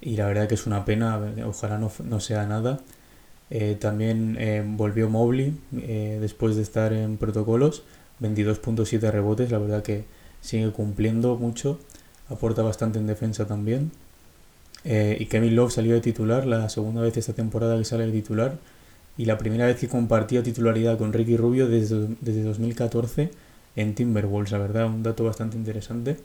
y 0.00 0.16
la 0.16 0.26
verdad 0.26 0.48
que 0.48 0.54
es 0.54 0.66
una 0.66 0.84
pena, 0.84 1.20
ojalá 1.46 1.78
no, 1.78 1.90
no 2.04 2.20
sea 2.20 2.46
nada. 2.46 2.80
Eh, 3.48 3.76
también 3.80 4.36
eh, 4.40 4.64
volvió 4.66 5.08
Mobley 5.08 5.56
eh, 5.76 6.18
después 6.20 6.56
de 6.56 6.62
estar 6.62 6.92
en 6.92 7.16
protocolos, 7.16 7.84
22.7 8.20 9.10
rebotes, 9.10 9.50
la 9.50 9.58
verdad 9.58 9.82
que 9.82 10.04
sigue 10.40 10.70
cumpliendo 10.70 11.36
mucho, 11.36 11.78
aporta 12.28 12.62
bastante 12.62 12.98
en 12.98 13.06
defensa 13.06 13.46
también. 13.46 13.90
y 14.84 15.26
Kevin 15.26 15.56
Love 15.56 15.72
salió 15.72 15.94
de 15.94 16.00
titular, 16.00 16.46
la 16.46 16.68
segunda 16.68 17.02
vez 17.02 17.16
esta 17.16 17.32
temporada 17.32 17.76
que 17.76 17.84
sale 17.84 18.06
de 18.06 18.12
titular, 18.12 18.58
y 19.18 19.24
la 19.24 19.38
primera 19.38 19.66
vez 19.66 19.78
que 19.78 19.88
compartía 19.88 20.42
titularidad 20.42 20.98
con 20.98 21.12
Ricky 21.12 21.36
Rubio 21.36 21.68
desde, 21.68 22.08
desde 22.20 22.42
2014 22.42 23.30
en 23.76 23.94
Timberwolves, 23.94 24.52
la 24.52 24.58
verdad, 24.58 24.86
un 24.86 25.02
dato 25.02 25.24
bastante 25.24 25.56
interesante. 25.56 26.16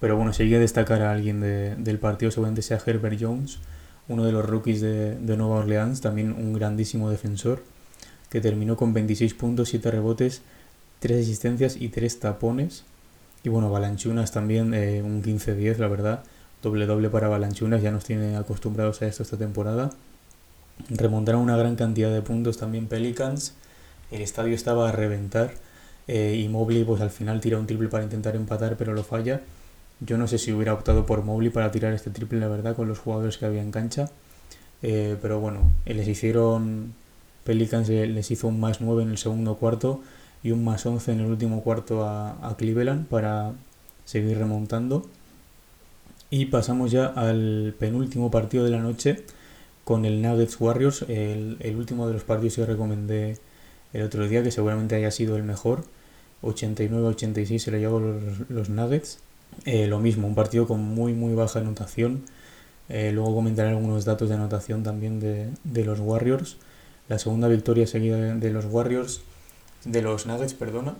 Pero 0.00 0.16
bueno, 0.16 0.32
si 0.32 0.44
hay 0.44 0.50
que 0.50 0.58
destacar 0.58 1.02
a 1.02 1.12
alguien 1.12 1.40
de, 1.40 1.76
del 1.76 1.98
partido, 1.98 2.30
seguramente 2.30 2.62
sea 2.62 2.80
Herbert 2.84 3.18
Jones, 3.20 3.58
uno 4.08 4.24
de 4.24 4.32
los 4.32 4.44
rookies 4.44 4.80
de, 4.80 5.16
de, 5.16 5.36
Nueva 5.36 5.56
Orleans, 5.56 6.00
también 6.00 6.32
un 6.32 6.52
grandísimo 6.52 7.10
defensor, 7.10 7.62
que 8.30 8.40
terminó 8.40 8.76
con 8.76 8.92
26 8.92 9.34
puntos, 9.34 9.68
7 9.68 9.90
rebotes, 9.90 10.42
3 11.00 11.22
asistencias 11.22 11.76
y 11.76 11.88
3 11.88 12.20
tapones. 12.20 12.84
Y 13.42 13.48
bueno, 13.48 13.70
Balanchunas 13.70 14.32
también 14.32 14.74
eh, 14.74 15.02
un 15.02 15.22
15-10, 15.22 15.78
la 15.78 15.88
verdad. 15.88 16.22
Doble 16.62 16.86
doble 16.86 17.08
para 17.08 17.28
Balanchunas, 17.28 17.82
ya 17.82 17.90
nos 17.90 18.04
tiene 18.04 18.36
acostumbrados 18.36 19.00
a 19.02 19.06
esto 19.06 19.22
esta 19.22 19.38
temporada. 19.38 19.90
Remontaron 20.90 21.40
una 21.40 21.56
gran 21.56 21.74
cantidad 21.76 22.12
de 22.12 22.20
puntos 22.20 22.58
también 22.58 22.86
Pelicans. 22.86 23.54
El 24.10 24.20
estadio 24.20 24.54
estaba 24.54 24.88
a 24.88 24.92
reventar. 24.92 25.52
Eh, 26.06 26.42
y 26.42 26.48
Mobley 26.48 26.84
pues 26.84 27.00
al 27.00 27.10
final 27.10 27.40
tira 27.40 27.58
un 27.58 27.66
triple 27.66 27.88
para 27.88 28.04
intentar 28.04 28.36
empatar, 28.36 28.76
pero 28.76 28.92
lo 28.92 29.02
falla. 29.02 29.40
Yo 30.00 30.18
no 30.18 30.26
sé 30.26 30.38
si 30.38 30.52
hubiera 30.52 30.74
optado 30.74 31.06
por 31.06 31.22
Mobley 31.22 31.50
para 31.50 31.70
tirar 31.70 31.92
este 31.92 32.10
triple, 32.10 32.40
la 32.40 32.48
verdad, 32.48 32.76
con 32.76 32.88
los 32.88 32.98
jugadores 32.98 33.38
que 33.38 33.46
había 33.46 33.62
en 33.62 33.70
cancha. 33.70 34.10
Eh, 34.82 35.16
pero 35.22 35.40
bueno, 35.40 35.60
les 35.86 36.08
hicieron. 36.08 36.94
Pelicans 37.44 37.88
les 37.88 38.30
hizo 38.30 38.48
un 38.48 38.60
más 38.60 38.82
9 38.82 39.02
en 39.02 39.10
el 39.10 39.18
segundo 39.18 39.56
cuarto 39.56 40.02
y 40.42 40.52
un 40.52 40.64
más 40.64 40.86
11 40.86 41.12
en 41.12 41.20
el 41.20 41.26
último 41.26 41.62
cuarto 41.62 42.04
a, 42.04 42.48
a 42.48 42.56
Cleveland 42.56 43.06
para 43.06 43.52
seguir 44.04 44.38
remontando. 44.38 45.06
Y 46.30 46.46
pasamos 46.46 46.90
ya 46.90 47.06
al 47.06 47.74
penúltimo 47.78 48.30
partido 48.30 48.64
de 48.64 48.70
la 48.70 48.78
noche 48.78 49.24
con 49.84 50.04
el 50.04 50.22
Nuggets 50.22 50.60
Warriors, 50.60 51.02
el, 51.08 51.56
el 51.60 51.76
último 51.76 52.06
de 52.06 52.12
los 52.14 52.22
partidos 52.22 52.54
que 52.56 52.66
recomendé 52.66 53.38
el 53.92 54.02
otro 54.02 54.28
día, 54.28 54.42
que 54.42 54.50
seguramente 54.52 54.94
haya 54.94 55.10
sido 55.10 55.36
el 55.36 55.42
mejor. 55.42 55.84
89-86 56.42 57.58
se 57.58 57.70
lo 57.70 57.78
llevó 57.78 58.00
los, 58.00 58.48
los 58.48 58.70
Nuggets. 58.70 59.18
Eh, 59.64 59.86
lo 59.88 59.98
mismo, 59.98 60.28
un 60.28 60.34
partido 60.34 60.66
con 60.66 60.80
muy 60.80 61.12
muy 61.12 61.34
baja 61.34 61.58
anotación. 61.58 62.22
Eh, 62.88 63.12
luego 63.12 63.34
comentaré 63.34 63.70
algunos 63.70 64.04
datos 64.04 64.28
de 64.28 64.36
anotación 64.36 64.82
también 64.82 65.20
de, 65.20 65.48
de, 65.64 65.84
los 65.84 66.00
Warriors. 66.00 66.56
La 67.08 67.18
segunda 67.18 67.48
victoria 67.48 67.86
seguida 67.86 68.16
de 68.36 68.50
los 68.50 68.66
Warriors, 68.66 69.22
de 69.84 70.02
los 70.02 70.26
Nuggets, 70.26 70.54
perdona, 70.54 70.94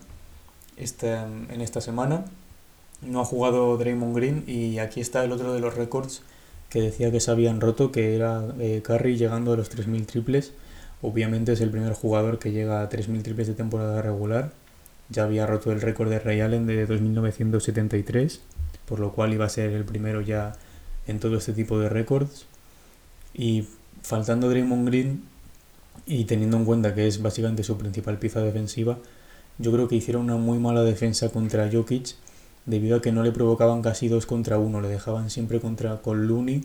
esta, 0.77 1.27
en 1.27 1.61
esta 1.61 1.81
semana. 1.81 2.25
No 3.03 3.21
ha 3.21 3.25
jugado 3.25 3.77
Draymond 3.77 4.15
Green 4.15 4.45
y 4.47 4.79
aquí 4.79 5.01
está 5.01 5.25
el 5.25 5.33
otro 5.33 5.53
de 5.53 5.61
los 5.61 5.75
récords 5.75 6.23
que 6.69 6.81
decía 6.81 7.11
que 7.11 7.21
se 7.21 7.31
habían 7.31 7.61
roto, 7.61 7.91
que 7.91 8.15
era 8.15 8.45
eh, 8.59 8.83
Curry 8.85 9.17
llegando 9.17 9.53
a 9.53 9.57
los 9.57 9.71
3.000 9.71 10.07
triples. 10.07 10.53
Obviamente 11.03 11.53
es 11.53 11.61
el 11.61 11.71
primer 11.71 11.95
jugador 11.95 12.39
que 12.39 12.53
llega 12.53 12.83
a 12.83 12.89
3.000 12.89 13.23
triples 13.23 13.49
de 13.49 13.55
temporada 13.55 14.03
regular 14.03 14.53
ya 15.11 15.25
había 15.25 15.47
roto 15.47 15.73
el 15.73 15.81
récord 15.81 16.09
de 16.09 16.21
Ray 16.21 16.41
Allen 16.41 16.67
de 16.67 16.87
2973, 16.87 18.41
por 18.87 19.01
lo 19.01 19.13
cual 19.13 19.35
iba 19.35 19.45
a 19.45 19.49
ser 19.49 19.73
el 19.73 19.85
primero 19.85 20.21
ya 20.21 20.53
en 21.07 21.19
todo 21.19 21.37
este 21.37 21.53
tipo 21.53 21.79
de 21.79 21.89
récords. 21.89 22.47
Y 23.35 23.67
faltando 24.03 24.49
Draymond 24.49 24.89
Green 24.89 25.25
y 26.07 26.25
teniendo 26.25 26.57
en 26.57 26.65
cuenta 26.65 26.95
que 26.95 27.07
es 27.07 27.23
básicamente 27.23 27.63
su 27.63 27.77
principal 27.77 28.19
pieza 28.19 28.41
defensiva, 28.41 28.99
yo 29.59 29.73
creo 29.73 29.89
que 29.89 29.97
hicieron 29.97 30.25
una 30.25 30.37
muy 30.37 30.59
mala 30.59 30.83
defensa 30.83 31.29
contra 31.31 31.71
Jokic 31.71 32.15
debido 32.67 32.97
a 32.97 33.03
que 33.03 33.13
no 33.13 33.23
le 33.23 33.33
provocaban 33.33 33.83
casi 33.83 34.09
dos 34.09 34.27
contra 34.27 34.59
uno, 34.59 34.81
le 34.81 34.89
dejaban 34.89 35.31
siempre 35.31 35.61
contra 35.61 35.99
con 36.03 36.27
Looney. 36.27 36.65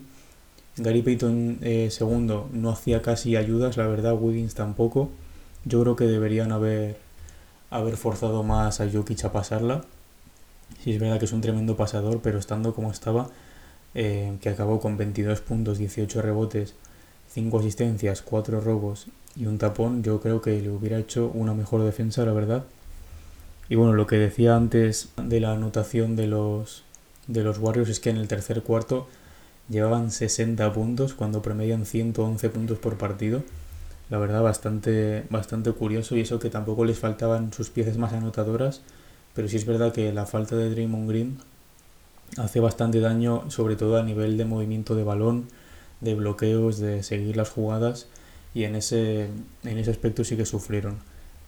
Gary 0.78 1.02
Payton 1.02 1.60
eh, 1.62 1.90
segundo 1.92 2.50
no 2.52 2.70
hacía 2.70 3.02
casi 3.02 3.36
ayudas, 3.36 3.78
la 3.78 3.88
verdad 3.88 4.14
Wiggins 4.14 4.56
tampoco. 4.56 5.10
Yo 5.66 5.82
creo 5.82 5.96
que 5.96 6.06
deberían 6.06 6.52
haber 6.52 6.98
haber 7.70 7.98
forzado 7.98 8.44
más 8.44 8.80
a 8.82 8.90
Jokic 8.90 9.26
a 9.26 9.32
pasarla. 9.32 9.84
Sí 10.84 10.94
es 10.94 11.00
verdad 11.00 11.20
que 11.20 11.26
es 11.26 11.34
un 11.34 11.42
tremendo 11.42 11.76
pasador, 11.76 12.22
pero 12.22 12.40
estando 12.40 12.74
como 12.74 12.92
estaba, 12.92 13.30
eh, 13.94 14.38
que 14.42 14.50
acabó 14.50 14.80
con 14.80 14.98
22 14.98 15.42
puntos, 15.42 15.78
18 15.78 16.22
rebotes, 16.22 16.76
5 17.36 17.60
asistencias, 17.60 18.24
4 18.24 18.60
robos 18.60 19.06
y 19.36 19.46
un 19.46 19.60
tapón, 19.60 20.02
yo 20.02 20.20
creo 20.20 20.42
que 20.42 20.60
le 20.60 20.72
hubiera 20.72 20.98
hecho 20.98 21.30
una 21.34 21.54
mejor 21.54 21.84
defensa, 21.84 22.26
la 22.26 22.34
verdad. 22.34 22.66
Y 23.70 23.76
bueno, 23.76 23.94
lo 23.94 24.08
que 24.08 24.18
decía 24.18 24.56
antes 24.56 25.10
de 25.18 25.40
la 25.40 25.52
anotación 25.54 26.16
de 26.16 26.26
los, 26.26 26.84
de 27.28 27.44
los 27.44 27.60
Warriors 27.60 27.90
es 27.90 28.00
que 28.00 28.10
en 28.10 28.18
el 28.18 28.28
tercer 28.28 28.64
cuarto 28.64 29.08
llevaban 29.70 30.10
60 30.10 30.74
puntos 30.74 31.14
cuando 31.14 31.44
promedian 31.44 31.86
111 31.86 32.50
puntos 32.50 32.80
por 32.80 32.98
partido 32.98 33.44
la 34.10 34.18
verdad 34.18 34.42
bastante, 34.44 35.26
bastante 35.30 35.72
curioso 35.72 36.16
y 36.16 36.22
eso 36.22 36.40
que 36.40 36.50
tampoco 36.50 36.86
les 36.86 37.00
faltaban 37.00 37.52
sus 37.54 37.70
piezas 37.70 37.98
más 37.98 38.14
anotadoras, 38.14 38.82
pero 39.34 39.48
sí 39.48 39.58
es 39.58 39.66
verdad 39.66 39.94
que 39.94 40.12
la 40.14 40.26
falta 40.26 40.56
de 40.56 40.70
Draymond 40.70 41.10
Green 41.10 41.38
hace 42.38 42.60
bastante 42.60 43.00
daño, 43.00 43.50
sobre 43.50 43.76
todo 43.76 43.98
a 43.98 44.04
nivel 44.04 44.38
de 44.38 44.46
movimiento 44.46 44.96
de 44.96 45.04
balón, 45.04 45.48
de 46.02 46.16
bloqueos, 46.16 46.80
de 46.80 47.04
seguir 47.04 47.38
las 47.38 47.50
jugadas 47.50 48.08
y 48.56 48.64
en 48.64 48.76
ese, 48.76 49.28
en 49.64 49.78
ese 49.78 49.92
aspecto 49.92 50.24
sí 50.24 50.38
que 50.38 50.46
sufrieron. 50.46 50.98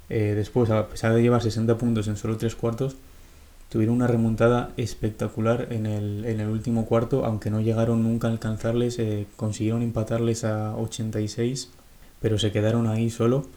Eh, 0.10 0.34
después, 0.36 0.70
a 0.70 0.90
pesar 0.90 1.14
de 1.14 1.22
llevar 1.22 1.42
60 1.42 1.78
puntos 1.78 2.08
en 2.08 2.18
solo 2.18 2.38
3 2.38 2.54
cuartos, 2.56 2.98
tuvieron 3.70 3.96
una 3.96 4.08
remontada 4.08 4.72
espectacular 4.78 5.68
en 5.72 5.86
el, 5.86 6.26
en 6.26 6.42
el 6.42 6.50
último 6.50 6.86
cuarto, 6.86 7.26
aunque 7.26 7.50
no 7.50 7.62
llegaron 7.62 8.04
nunca 8.04 8.28
a 8.28 8.32
alcanzarles, 8.32 9.00
eh, 9.00 9.26
consiguieron 9.38 9.82
empatarles 9.82 10.44
a 10.44 10.76
86, 10.76 11.70
pero 12.22 12.38
se 12.38 12.52
quedaron 12.52 12.88
ahí 12.88 13.10
solo. 13.10 13.48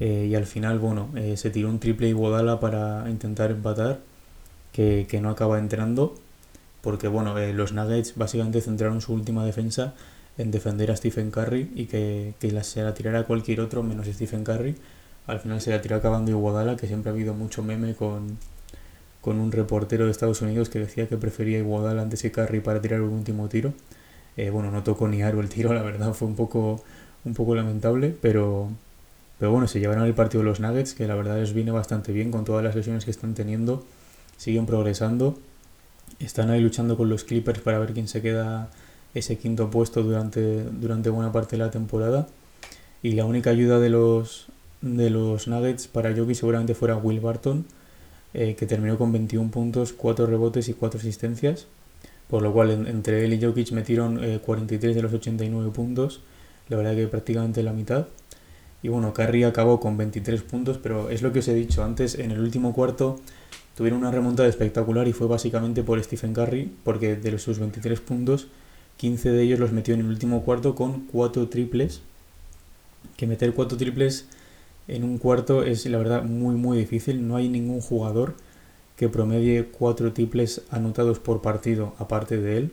Eh, 0.00 0.28
y 0.30 0.34
al 0.34 0.46
final, 0.46 0.78
bueno, 0.78 1.08
se 1.34 1.50
tiró 1.50 1.68
un 1.68 1.80
triple 1.80 2.08
Iguodala 2.08 2.60
para 2.60 3.08
intentar 3.10 3.50
empatar, 3.50 4.00
que, 4.72 5.06
que 5.08 5.20
no 5.20 5.30
acaba 5.30 5.58
entrando, 5.58 6.14
porque 6.82 7.08
bueno, 7.08 7.34
los 7.52 7.72
Nuggets 7.72 8.14
básicamente 8.16 8.60
centraron 8.60 9.00
su 9.00 9.12
última 9.12 9.44
defensa 9.44 9.94
en 10.38 10.52
defender 10.52 10.90
a 10.90 10.96
Stephen 10.96 11.30
Curry 11.30 11.72
y 11.74 11.86
que, 11.86 12.34
que 12.38 12.62
se 12.62 12.82
la 12.82 12.94
tirara 12.94 13.20
a 13.20 13.24
cualquier 13.24 13.60
otro 13.60 13.82
menos 13.82 14.06
Stephen 14.06 14.44
Curry. 14.44 14.76
Al 15.26 15.40
final 15.40 15.60
se 15.60 15.70
la 15.70 15.82
tiró 15.82 15.96
acabando 15.96 16.30
Iguodala, 16.30 16.76
que 16.76 16.86
siempre 16.86 17.10
ha 17.10 17.12
habido 17.12 17.34
mucho 17.34 17.62
meme 17.62 17.94
con, 17.94 18.38
con 19.20 19.40
un 19.40 19.52
reportero 19.52 20.06
de 20.06 20.12
Estados 20.12 20.40
Unidos 20.40 20.68
que 20.70 20.78
decía 20.78 21.08
que 21.08 21.16
prefería 21.16 21.58
Iguodala 21.58 22.00
antes 22.00 22.22
que 22.22 22.30
Curry 22.30 22.60
para 22.60 22.80
tirar 22.80 23.02
un 23.02 23.10
último 23.10 23.48
tiro. 23.48 23.74
Eh, 24.36 24.50
bueno, 24.50 24.70
no 24.70 24.84
tocó 24.84 25.08
ni 25.08 25.22
aro 25.22 25.40
el 25.40 25.48
tiro, 25.48 25.74
la 25.74 25.82
verdad 25.82 26.14
fue 26.14 26.28
un 26.28 26.36
poco, 26.36 26.82
un 27.24 27.34
poco 27.34 27.54
lamentable, 27.56 28.14
pero, 28.22 28.68
pero 29.38 29.50
bueno, 29.50 29.66
se 29.66 29.80
llevaron 29.80 30.04
el 30.06 30.14
partido 30.14 30.44
los 30.44 30.60
Nuggets, 30.60 30.94
que 30.94 31.08
la 31.08 31.16
verdad 31.16 31.38
les 31.38 31.52
viene 31.52 31.72
bastante 31.72 32.12
bien 32.12 32.30
con 32.30 32.44
todas 32.44 32.62
las 32.64 32.76
lesiones 32.76 33.04
que 33.04 33.10
están 33.10 33.34
teniendo. 33.34 33.84
Siguen 34.36 34.66
progresando. 34.66 35.36
Están 36.20 36.50
ahí 36.50 36.60
luchando 36.60 36.96
con 36.96 37.08
los 37.08 37.24
Clippers 37.24 37.60
para 37.60 37.80
ver 37.80 37.92
quién 37.92 38.06
se 38.06 38.22
queda 38.22 38.70
ese 39.18 39.38
quinto 39.38 39.70
puesto 39.70 40.02
durante, 40.02 40.64
durante 40.64 41.10
buena 41.10 41.32
parte 41.32 41.56
de 41.56 41.64
la 41.64 41.70
temporada. 41.70 42.26
Y 43.02 43.12
la 43.12 43.24
única 43.24 43.50
ayuda 43.50 43.78
de 43.78 43.90
los, 43.90 44.46
de 44.80 45.10
los 45.10 45.48
Nuggets 45.48 45.88
para 45.88 46.14
Jokic 46.14 46.36
seguramente 46.36 46.74
fuera 46.74 46.96
Will 46.96 47.20
Barton, 47.20 47.64
eh, 48.34 48.54
que 48.56 48.66
terminó 48.66 48.98
con 48.98 49.12
21 49.12 49.50
puntos, 49.50 49.92
4 49.92 50.26
rebotes 50.26 50.68
y 50.68 50.74
4 50.74 51.00
asistencias. 51.00 51.66
Por 52.28 52.42
lo 52.42 52.52
cual 52.52 52.86
entre 52.86 53.24
él 53.24 53.32
y 53.32 53.42
Jokic 53.42 53.72
metieron 53.72 54.20
43 54.40 54.92
eh, 54.92 54.94
de 54.94 55.02
los 55.02 55.12
89 55.12 55.70
puntos, 55.70 56.20
la 56.68 56.76
verdad 56.76 56.94
que 56.94 57.06
prácticamente 57.06 57.62
la 57.62 57.72
mitad. 57.72 58.06
Y 58.82 58.88
bueno, 58.88 59.12
Curry 59.12 59.44
acabó 59.44 59.80
con 59.80 59.96
23 59.96 60.42
puntos, 60.42 60.78
pero 60.78 61.10
es 61.10 61.22
lo 61.22 61.32
que 61.32 61.40
os 61.40 61.48
he 61.48 61.54
dicho 61.54 61.82
antes, 61.82 62.18
en 62.18 62.30
el 62.30 62.40
último 62.40 62.72
cuarto 62.74 63.18
tuvieron 63.74 64.00
una 64.00 64.10
remontada 64.10 64.48
espectacular 64.48 65.06
y 65.08 65.12
fue 65.12 65.26
básicamente 65.26 65.82
por 65.82 66.02
Stephen 66.02 66.34
Curry, 66.34 66.70
porque 66.84 67.16
de 67.16 67.38
sus 67.38 67.58
23 67.60 68.00
puntos 68.00 68.48
15 68.98 69.30
de 69.30 69.42
ellos 69.42 69.58
los 69.58 69.72
metió 69.72 69.94
en 69.94 70.00
el 70.00 70.06
último 70.06 70.42
cuarto 70.42 70.74
con 70.74 71.06
4 71.06 71.48
triples. 71.48 72.02
Que 73.16 73.26
meter 73.26 73.54
4 73.54 73.78
triples 73.78 74.26
en 74.88 75.04
un 75.04 75.18
cuarto 75.18 75.62
es 75.62 75.86
la 75.86 75.98
verdad 75.98 76.24
muy 76.24 76.56
muy 76.56 76.76
difícil. 76.76 77.26
No 77.26 77.36
hay 77.36 77.48
ningún 77.48 77.80
jugador 77.80 78.34
que 78.96 79.08
promedie 79.08 79.66
4 79.66 80.12
triples 80.12 80.62
anotados 80.70 81.18
por 81.18 81.40
partido 81.40 81.94
aparte 81.98 82.36
de 82.38 82.58
él. 82.58 82.72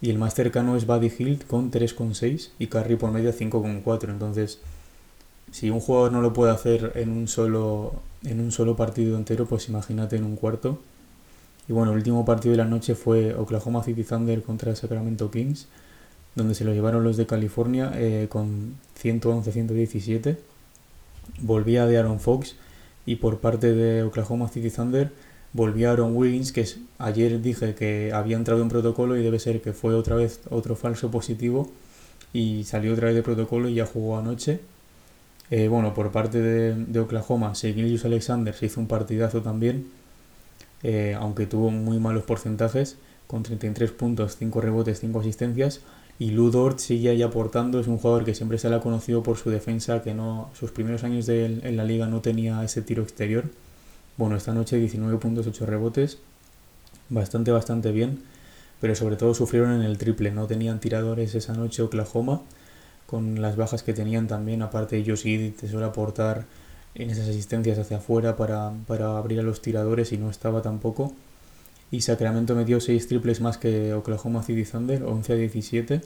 Y 0.00 0.10
el 0.10 0.18
más 0.18 0.34
cercano 0.34 0.76
es 0.76 0.86
Buddy 0.86 1.10
Hilt 1.18 1.46
con 1.46 1.72
3,6 1.72 2.50
y 2.58 2.68
Curry 2.68 2.96
por 2.96 3.10
media 3.10 3.32
5,4. 3.32 4.10
Entonces, 4.10 4.60
si 5.50 5.70
un 5.70 5.80
jugador 5.80 6.12
no 6.12 6.20
lo 6.20 6.32
puede 6.32 6.52
hacer 6.52 6.92
en 6.94 7.10
un 7.10 7.26
solo 7.26 7.94
en 8.24 8.40
un 8.40 8.52
solo 8.52 8.76
partido 8.76 9.16
entero, 9.16 9.46
pues 9.46 9.68
imagínate 9.68 10.16
en 10.16 10.24
un 10.24 10.36
cuarto. 10.36 10.78
Y 11.68 11.72
bueno, 11.72 11.92
el 11.92 11.98
último 11.98 12.24
partido 12.24 12.52
de 12.52 12.58
la 12.58 12.64
noche 12.64 12.94
fue 12.94 13.34
Oklahoma 13.34 13.84
City 13.84 14.02
Thunder 14.02 14.42
contra 14.42 14.74
Sacramento 14.74 15.30
Kings, 15.30 15.68
donde 16.34 16.54
se 16.54 16.64
lo 16.64 16.72
llevaron 16.72 17.04
los 17.04 17.18
de 17.18 17.26
California 17.26 17.92
eh, 17.94 18.26
con 18.30 18.76
111-117. 19.02 20.38
Volvía 21.42 21.84
de 21.86 21.98
Aaron 21.98 22.20
Fox 22.20 22.56
y 23.04 23.16
por 23.16 23.40
parte 23.40 23.74
de 23.74 24.02
Oklahoma 24.02 24.48
City 24.48 24.70
Thunder 24.70 25.12
volvía 25.52 25.92
Aaron 25.92 26.16
Wiggins, 26.16 26.52
que 26.52 26.66
ayer 26.98 27.42
dije 27.42 27.74
que 27.74 28.12
había 28.14 28.36
entrado 28.36 28.62
en 28.62 28.68
protocolo 28.68 29.16
y 29.18 29.22
debe 29.22 29.38
ser 29.38 29.60
que 29.60 29.74
fue 29.74 29.94
otra 29.94 30.16
vez 30.16 30.40
otro 30.48 30.74
falso 30.74 31.10
positivo 31.10 31.70
y 32.32 32.64
salió 32.64 32.94
otra 32.94 33.06
vez 33.06 33.14
de 33.14 33.22
protocolo 33.22 33.68
y 33.68 33.74
ya 33.74 33.84
jugó 33.84 34.16
anoche. 34.16 34.60
Eh, 35.50 35.68
bueno, 35.68 35.92
por 35.92 36.12
parte 36.12 36.40
de, 36.40 36.74
de 36.74 37.00
Oklahoma, 37.00 37.54
Seguilius 37.54 38.06
Alexander 38.06 38.54
se 38.54 38.66
hizo 38.66 38.80
un 38.80 38.86
partidazo 38.86 39.42
también 39.42 39.97
eh, 40.82 41.16
aunque 41.18 41.46
tuvo 41.46 41.70
muy 41.70 41.98
malos 41.98 42.24
porcentajes, 42.24 42.96
con 43.26 43.42
33 43.42 43.90
puntos, 43.92 44.36
5 44.38 44.60
rebotes, 44.60 45.00
5 45.00 45.20
asistencias. 45.20 45.80
Y 46.18 46.30
Ludort 46.30 46.78
sigue 46.80 47.10
ahí 47.10 47.22
aportando, 47.22 47.78
es 47.78 47.86
un 47.86 47.98
jugador 47.98 48.24
que 48.24 48.34
siempre 48.34 48.58
se 48.58 48.68
le 48.68 48.76
ha 48.76 48.80
conocido 48.80 49.22
por 49.22 49.36
su 49.36 49.50
defensa, 49.50 50.02
que 50.02 50.14
no 50.14 50.50
sus 50.58 50.72
primeros 50.72 51.04
años 51.04 51.26
de, 51.26 51.44
en 51.44 51.76
la 51.76 51.84
liga 51.84 52.06
no 52.06 52.20
tenía 52.20 52.64
ese 52.64 52.82
tiro 52.82 53.04
exterior. 53.04 53.44
Bueno, 54.16 54.34
esta 54.36 54.52
noche 54.52 54.78
19 54.78 55.18
puntos, 55.18 55.46
8 55.46 55.64
rebotes, 55.66 56.18
bastante, 57.08 57.52
bastante 57.52 57.92
bien, 57.92 58.20
pero 58.80 58.96
sobre 58.96 59.14
todo 59.14 59.32
sufrieron 59.32 59.72
en 59.72 59.82
el 59.82 59.96
triple, 59.96 60.32
no 60.32 60.46
tenían 60.46 60.80
tiradores 60.80 61.36
esa 61.36 61.52
noche 61.52 61.82
Oklahoma, 61.82 62.42
con 63.06 63.40
las 63.40 63.56
bajas 63.56 63.84
que 63.84 63.94
tenían 63.94 64.26
también, 64.26 64.62
aparte 64.62 65.04
Josh 65.06 65.22
te 65.56 65.68
suele 65.68 65.86
aportar 65.86 66.46
en 66.94 67.10
esas 67.10 67.28
asistencias 67.28 67.78
hacia 67.78 67.98
afuera 67.98 68.36
para, 68.36 68.68
abrir 69.16 69.40
a 69.40 69.42
los 69.42 69.62
tiradores 69.62 70.12
y 70.12 70.18
no 70.18 70.30
estaba 70.30 70.62
tampoco. 70.62 71.12
Y 71.90 72.02
Sacramento 72.02 72.54
metió 72.54 72.80
6 72.80 73.08
triples 73.08 73.40
más 73.40 73.56
que 73.56 73.94
Oklahoma 73.94 74.42
City 74.42 74.64
Thunder, 74.64 75.02
11 75.04 75.32
a 75.32 75.36
17. 75.36 76.00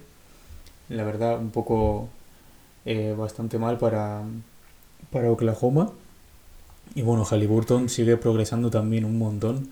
La 0.90 1.05
verdad, 1.05 1.38
un 1.38 1.51
poco 1.51 2.09
eh, 2.85 3.14
bastante 3.18 3.59
mal 3.59 3.79
para, 3.79 4.23
para 5.11 5.31
Oklahoma. 5.31 5.90
Y 6.95 7.03
bueno, 7.03 7.25
Halliburton 7.25 7.88
sigue 7.88 8.16
progresando 8.16 8.71
también 8.71 9.05
un 9.05 9.18
montón. 9.18 9.68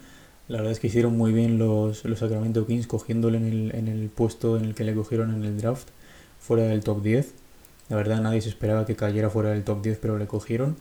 La 0.49 0.59
verdad 0.59 0.73
es 0.73 0.81
que 0.81 0.89
hicieron 0.89 1.17
muy 1.17 1.33
bien 1.33 1.59
los, 1.59 2.05
los 2.05 2.19
Sacramento 2.19 2.67
Kings 2.67 2.87
cogiéndole 2.87 3.39
en 3.39 3.47
el, 3.47 3.75
en 3.75 3.89
el 3.89 4.09
puesto 4.09 4.57
en 4.57 4.65
el 4.65 4.75
que 4.75 4.85
le 4.85 4.95
cogieron 4.95 5.33
en 5.33 5.45
el 5.45 5.61
draft, 5.61 5.89
fuera 6.41 6.65
del 6.65 6.83
top 6.83 7.03
10. 7.03 7.35
La 7.89 7.97
verdad 7.97 8.21
nadie 8.21 8.41
se 8.41 8.49
esperaba 8.49 8.87
que 8.87 8.97
cayera 8.97 9.31
fuera 9.31 9.51
del 9.51 9.63
top 9.63 9.83
10, 9.83 9.99
pero 9.99 10.19
le 10.19 10.27
cogieron 10.27 10.77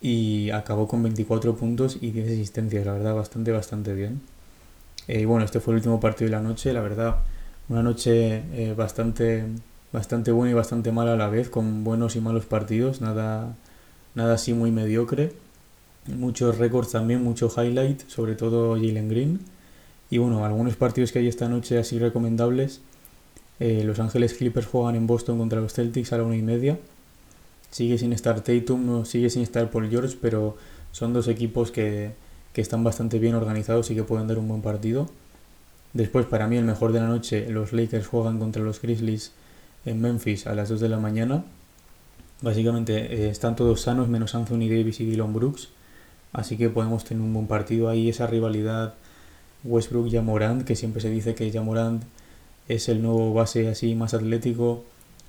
y 0.00 0.50
acabó 0.50 0.86
con 0.88 1.02
24 1.02 1.56
puntos 1.56 1.98
y 2.00 2.10
10 2.10 2.28
asistencias, 2.28 2.86
la 2.86 2.92
verdad, 2.92 3.14
bastante, 3.14 3.52
bastante 3.52 3.94
bien. 3.94 4.20
Eh, 5.08 5.20
y 5.20 5.24
bueno, 5.24 5.44
este 5.44 5.60
fue 5.60 5.72
el 5.74 5.78
último 5.78 6.00
partido 6.00 6.30
de 6.30 6.36
la 6.36 6.42
noche, 6.42 6.72
la 6.72 6.80
verdad, 6.80 7.16
una 7.68 7.82
noche 7.82 8.42
eh, 8.52 8.74
bastante, 8.76 9.44
bastante 9.92 10.32
buena 10.32 10.52
y 10.52 10.54
bastante 10.54 10.92
mala 10.92 11.14
a 11.14 11.16
la 11.16 11.28
vez, 11.28 11.48
con 11.48 11.84
buenos 11.84 12.16
y 12.16 12.20
malos 12.20 12.46
partidos, 12.46 13.00
nada, 13.00 13.54
nada 14.14 14.34
así 14.34 14.54
muy 14.54 14.70
mediocre. 14.70 15.32
Muchos 16.06 16.56
récords 16.58 16.92
también, 16.92 17.22
mucho 17.22 17.52
highlight, 17.54 18.08
sobre 18.08 18.34
todo 18.34 18.74
Jalen 18.76 19.08
Green. 19.08 19.40
Y 20.10 20.18
bueno, 20.18 20.44
algunos 20.44 20.76
partidos 20.76 21.12
que 21.12 21.18
hay 21.18 21.28
esta 21.28 21.48
noche 21.48 21.78
así 21.78 21.98
recomendables. 21.98 22.80
Eh, 23.60 23.82
los 23.84 23.98
Ángeles 23.98 24.34
Clippers 24.34 24.66
juegan 24.66 24.94
en 24.96 25.06
Boston 25.06 25.38
contra 25.38 25.60
los 25.60 25.74
Celtics 25.74 26.12
a 26.12 26.18
la 26.18 26.24
una 26.24 26.36
y 26.36 26.42
media. 26.42 26.78
Sigue 27.70 27.98
sin 27.98 28.12
estar 28.12 28.40
Tatum, 28.40 29.04
sigue 29.04 29.30
sin 29.30 29.42
estar 29.42 29.70
Paul 29.70 29.90
George, 29.90 30.16
pero 30.20 30.56
son 30.92 31.12
dos 31.12 31.28
equipos 31.28 31.70
que, 31.70 32.12
están 32.54 32.82
bastante 32.82 33.20
bien 33.20 33.36
organizados 33.36 33.88
y 33.92 33.94
que 33.94 34.02
pueden 34.02 34.26
dar 34.26 34.36
un 34.36 34.48
buen 34.48 34.62
partido. 34.62 35.08
Después, 35.92 36.26
para 36.26 36.48
mí, 36.48 36.56
el 36.56 36.64
mejor 36.64 36.90
de 36.90 36.98
la 36.98 37.06
noche, 37.06 37.48
los 37.50 37.72
Lakers 37.72 38.08
juegan 38.08 38.40
contra 38.40 38.64
los 38.64 38.82
Grizzlies 38.82 39.30
en 39.84 40.00
Memphis 40.00 40.48
a 40.48 40.56
las 40.56 40.68
2 40.68 40.80
de 40.80 40.88
la 40.88 40.98
mañana. 40.98 41.44
Básicamente 42.40 42.96
eh, 43.14 43.30
están 43.30 43.54
todos 43.54 43.82
sanos, 43.82 44.08
menos 44.08 44.34
Anthony 44.34 44.68
Davis 44.68 44.98
y 44.98 45.04
Dylan 45.04 45.34
Brooks. 45.34 45.68
Así 46.32 46.56
que 46.56 46.68
podemos 46.68 47.04
tener 47.04 47.22
un 47.22 47.32
buen 47.32 47.46
partido 47.46 47.88
ahí. 47.88 48.08
Esa 48.08 48.26
rivalidad 48.26 48.94
Westbrook-Jamorant, 49.64 50.64
que 50.64 50.74
siempre 50.74 51.00
se 51.00 51.10
dice 51.10 51.36
que 51.36 51.52
Jamorant 51.52 52.02
es 52.66 52.88
el 52.88 53.02
nuevo 53.02 53.32
base 53.32 53.68
así 53.68 53.94
más 53.94 54.14
atlético 54.14 54.84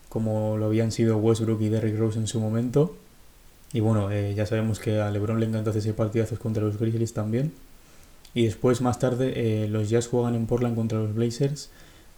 como 0.09 0.57
lo 0.57 0.65
habían 0.65 0.91
sido 0.91 1.17
Westbrook 1.17 1.61
y 1.61 1.69
Derrick 1.69 1.97
Rose 1.97 2.19
en 2.19 2.27
su 2.27 2.39
momento. 2.39 2.95
Y 3.71 3.79
bueno, 3.79 4.11
eh, 4.11 4.33
ya 4.35 4.45
sabemos 4.45 4.79
que 4.79 4.99
a 4.99 5.11
LeBron 5.11 5.39
le 5.39 5.45
encanta 5.45 5.69
ese 5.69 5.93
partidazos 5.93 6.39
contra 6.39 6.63
los 6.63 6.77
Grizzlies 6.77 7.13
también. 7.13 7.53
Y 8.33 8.45
después, 8.45 8.81
más 8.81 8.99
tarde, 8.99 9.33
eh, 9.35 9.67
los 9.67 9.89
Jazz 9.89 10.07
juegan 10.07 10.35
en 10.35 10.47
Portland 10.47 10.75
contra 10.75 10.99
los 10.99 11.13
Blazers 11.13 11.69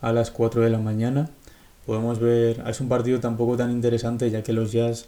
a 0.01 0.13
las 0.13 0.31
4 0.31 0.61
de 0.61 0.69
la 0.69 0.79
mañana. 0.79 1.29
Podemos 1.85 2.19
ver, 2.19 2.63
es 2.67 2.79
un 2.79 2.89
partido 2.89 3.19
tampoco 3.19 3.57
tan 3.57 3.71
interesante 3.71 4.29
ya 4.29 4.43
que 4.43 4.53
los 4.53 4.71
Jazz 4.71 5.07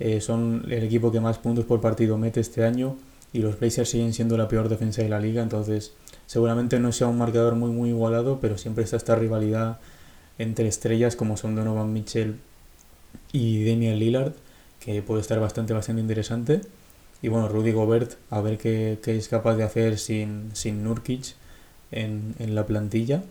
eh, 0.00 0.20
son 0.20 0.64
el 0.68 0.82
equipo 0.84 1.12
que 1.12 1.20
más 1.20 1.38
puntos 1.38 1.64
por 1.64 1.80
partido 1.80 2.18
mete 2.18 2.40
este 2.40 2.64
año 2.64 2.96
y 3.32 3.38
los 3.38 3.58
Blazers 3.58 3.90
siguen 3.90 4.12
siendo 4.12 4.36
la 4.36 4.48
peor 4.48 4.68
defensa 4.68 5.02
de 5.02 5.08
la 5.08 5.20
liga. 5.20 5.42
Entonces, 5.42 5.92
seguramente 6.26 6.80
no 6.80 6.90
sea 6.92 7.06
un 7.06 7.18
marcador 7.18 7.54
muy, 7.54 7.70
muy 7.70 7.90
igualado, 7.90 8.38
pero 8.40 8.58
siempre 8.58 8.84
está 8.84 8.96
esta 8.96 9.14
rivalidad 9.14 9.78
entre 10.38 10.68
estrellas 10.68 11.16
como 11.16 11.36
son 11.36 11.56
Donovan 11.56 11.92
Mitchell 11.92 12.36
y 13.32 13.64
Damian 13.64 13.98
Lillard, 13.98 14.32
que 14.80 15.02
puede 15.02 15.20
estar 15.20 15.40
bastante, 15.40 15.72
bastante 15.72 16.00
interesante. 16.02 16.60
Y 17.22 17.28
bueno, 17.28 17.48
Rudy 17.48 17.72
Gobert, 17.72 18.14
a 18.30 18.40
ver 18.40 18.58
qué, 18.58 18.98
es 19.04 19.28
capaz 19.28 19.56
de 19.56 19.64
hacer 19.64 19.98
sin, 19.98 20.50
sin 20.54 20.84
Nurkic 20.84 21.34
en, 21.90 22.34
en, 22.38 22.54
la 22.54 22.66
plantilla. 22.66 23.24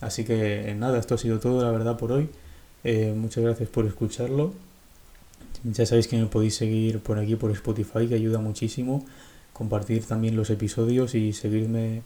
Así 0.00 0.24
que 0.24 0.74
nada, 0.76 0.98
esto 0.98 1.14
ha 1.14 1.18
sido 1.18 1.38
todo 1.38 1.62
la 1.62 1.70
verdad 1.70 1.96
por 1.96 2.12
hoy. 2.12 2.28
Eh, 2.84 3.14
muchas 3.16 3.44
gracias 3.44 3.68
por 3.68 3.86
escucharlo. 3.86 4.52
Ya 5.64 5.86
sabéis 5.86 6.08
que 6.08 6.16
me 6.16 6.26
podéis 6.26 6.54
seguir 6.56 7.00
por 7.00 7.18
aquí 7.18 7.36
por 7.36 7.50
Spotify, 7.52 8.08
que 8.08 8.14
ayuda 8.14 8.38
muchísimo. 8.38 9.04
Compartir 9.52 10.04
también 10.04 10.36
los 10.36 10.50
episodios 10.50 11.14
y 11.14 11.32
seguirme 11.32 12.02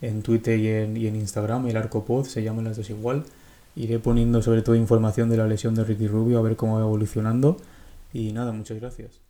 en 0.00 0.22
Twitter 0.22 0.58
y 0.58 0.68
en, 0.68 0.96
y 0.96 1.06
en 1.06 1.16
Instagram, 1.16 1.66
el 1.68 1.76
Arcopod, 1.76 2.24
se 2.26 2.42
llaman 2.42 2.64
las 2.64 2.76
dos 2.76 2.90
igual. 2.90 3.24
Iré 3.76 3.98
poniendo 3.98 4.42
sobre 4.42 4.62
todo 4.62 4.74
información 4.74 5.28
de 5.28 5.36
la 5.36 5.46
lesión 5.46 5.74
de 5.74 5.84
Ricky 5.84 6.08
Rubio 6.08 6.38
a 6.38 6.42
ver 6.42 6.56
cómo 6.56 6.76
va 6.76 6.80
evolucionando. 6.80 7.58
Y 8.12 8.32
nada, 8.32 8.52
muchas 8.52 8.80
gracias. 8.80 9.25